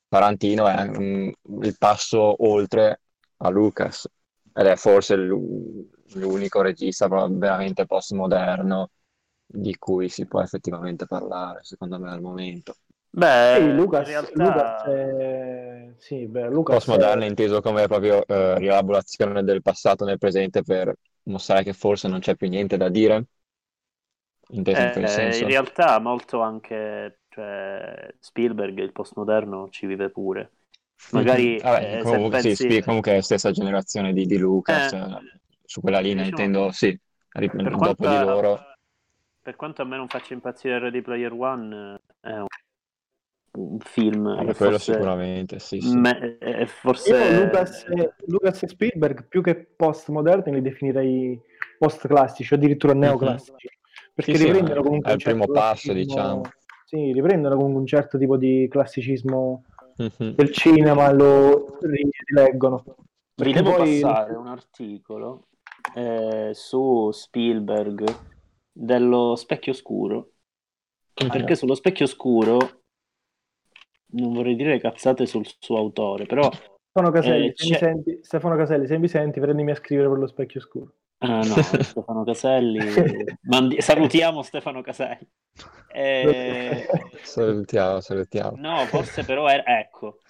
[0.08, 1.28] Tarantino è mm,
[1.62, 3.00] il passo oltre
[3.38, 4.08] a Lucas
[4.52, 8.90] ed è forse l'u- l'unico regista veramente postmoderno
[9.46, 12.76] di cui si può effettivamente parlare, secondo me, al momento.
[13.16, 14.34] Beh, Sì, in Lucas, realtà...
[14.34, 15.94] Lucas è...
[15.98, 20.94] Sì, beh, Lucas Postmoderno è- inteso come proprio eh, rielaborazione del passato nel presente per
[21.24, 23.26] mostrare che forse non c'è più niente da dire,
[24.52, 25.44] inteso in quel Eh, senso.
[25.44, 30.52] in realtà molto anche cioè, Spielberg, il postmoderno, ci vive pure.
[31.10, 31.62] Magari Mhm.
[31.62, 34.92] Vabbè, eh, comunque, sì, pensi- Spi- comunque è la stessa generazione di, di Lucas, Eh,
[34.92, 35.22] eh,
[35.64, 36.98] su quella linea diciamo- intendo, sì,
[37.30, 38.60] ri- per dopo quanto, di loro.
[39.42, 42.46] per quanto a me non faccia impazzire Ready Player One, eh, è un,
[43.56, 45.98] un film Vabbè, che quello forse, sicuramente, sì, sì.
[45.98, 51.40] me- forse Lucas, e- Lucas e Spielberg più che postmoderni li definirei
[51.78, 53.68] post-classici o addirittura neoclassici
[54.14, 54.36] perché Mhm.
[54.36, 56.42] Sì, sì, riprendono ma comunque è un il primo certo passo, diciamo.
[56.86, 59.64] sì, riprendono comunque un certo tipo di classicismo
[59.96, 60.34] Mhm.
[60.34, 62.96] del cinema lo rileggono Vi
[63.34, 65.46] perché devo poi passare un articolo
[65.96, 68.04] eh, su Spielberg
[68.72, 70.30] dello specchio scuro.
[71.14, 72.82] Perché sullo specchio scuro
[74.14, 76.50] non vorrei dire cazzate sul suo autore, però
[76.90, 80.18] Stefano Caselli, Eh, se mi senti, Stefano Caselli, se mi senti, prendimi a scrivere per
[80.18, 80.94] lo specchio scuro.
[81.20, 85.28] ah, no, Stefano Caselli, mandi- salutiamo Stefano Caselli.
[85.86, 86.86] Eh,
[87.22, 88.58] Salutiamo, salutiamo.
[88.58, 90.20] no, forse però era, ecco,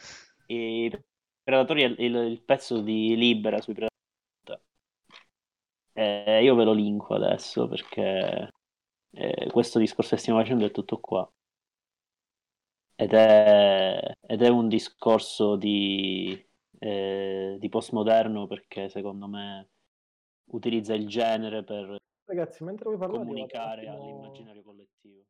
[0.46, 0.90] i
[1.42, 3.92] Predatori il, il pezzo di Libera sui Predatori.
[5.96, 8.50] Eh, io ve lo linko adesso perché
[9.10, 11.28] eh, questo discorso che stiamo facendo è tutto qua.
[12.96, 16.40] Ed è, ed è un discorso di,
[16.78, 19.68] eh, di postmoderno perché secondo me
[20.52, 21.96] utilizza il genere per
[22.26, 25.24] Ragazzi, mentre voi parlate, comunicare attimo- all'immaginario collettivo.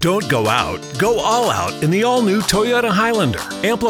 [0.00, 3.40] Don't go out, go all out in the all new Toyota Highlander.
[3.64, 3.86] Amplify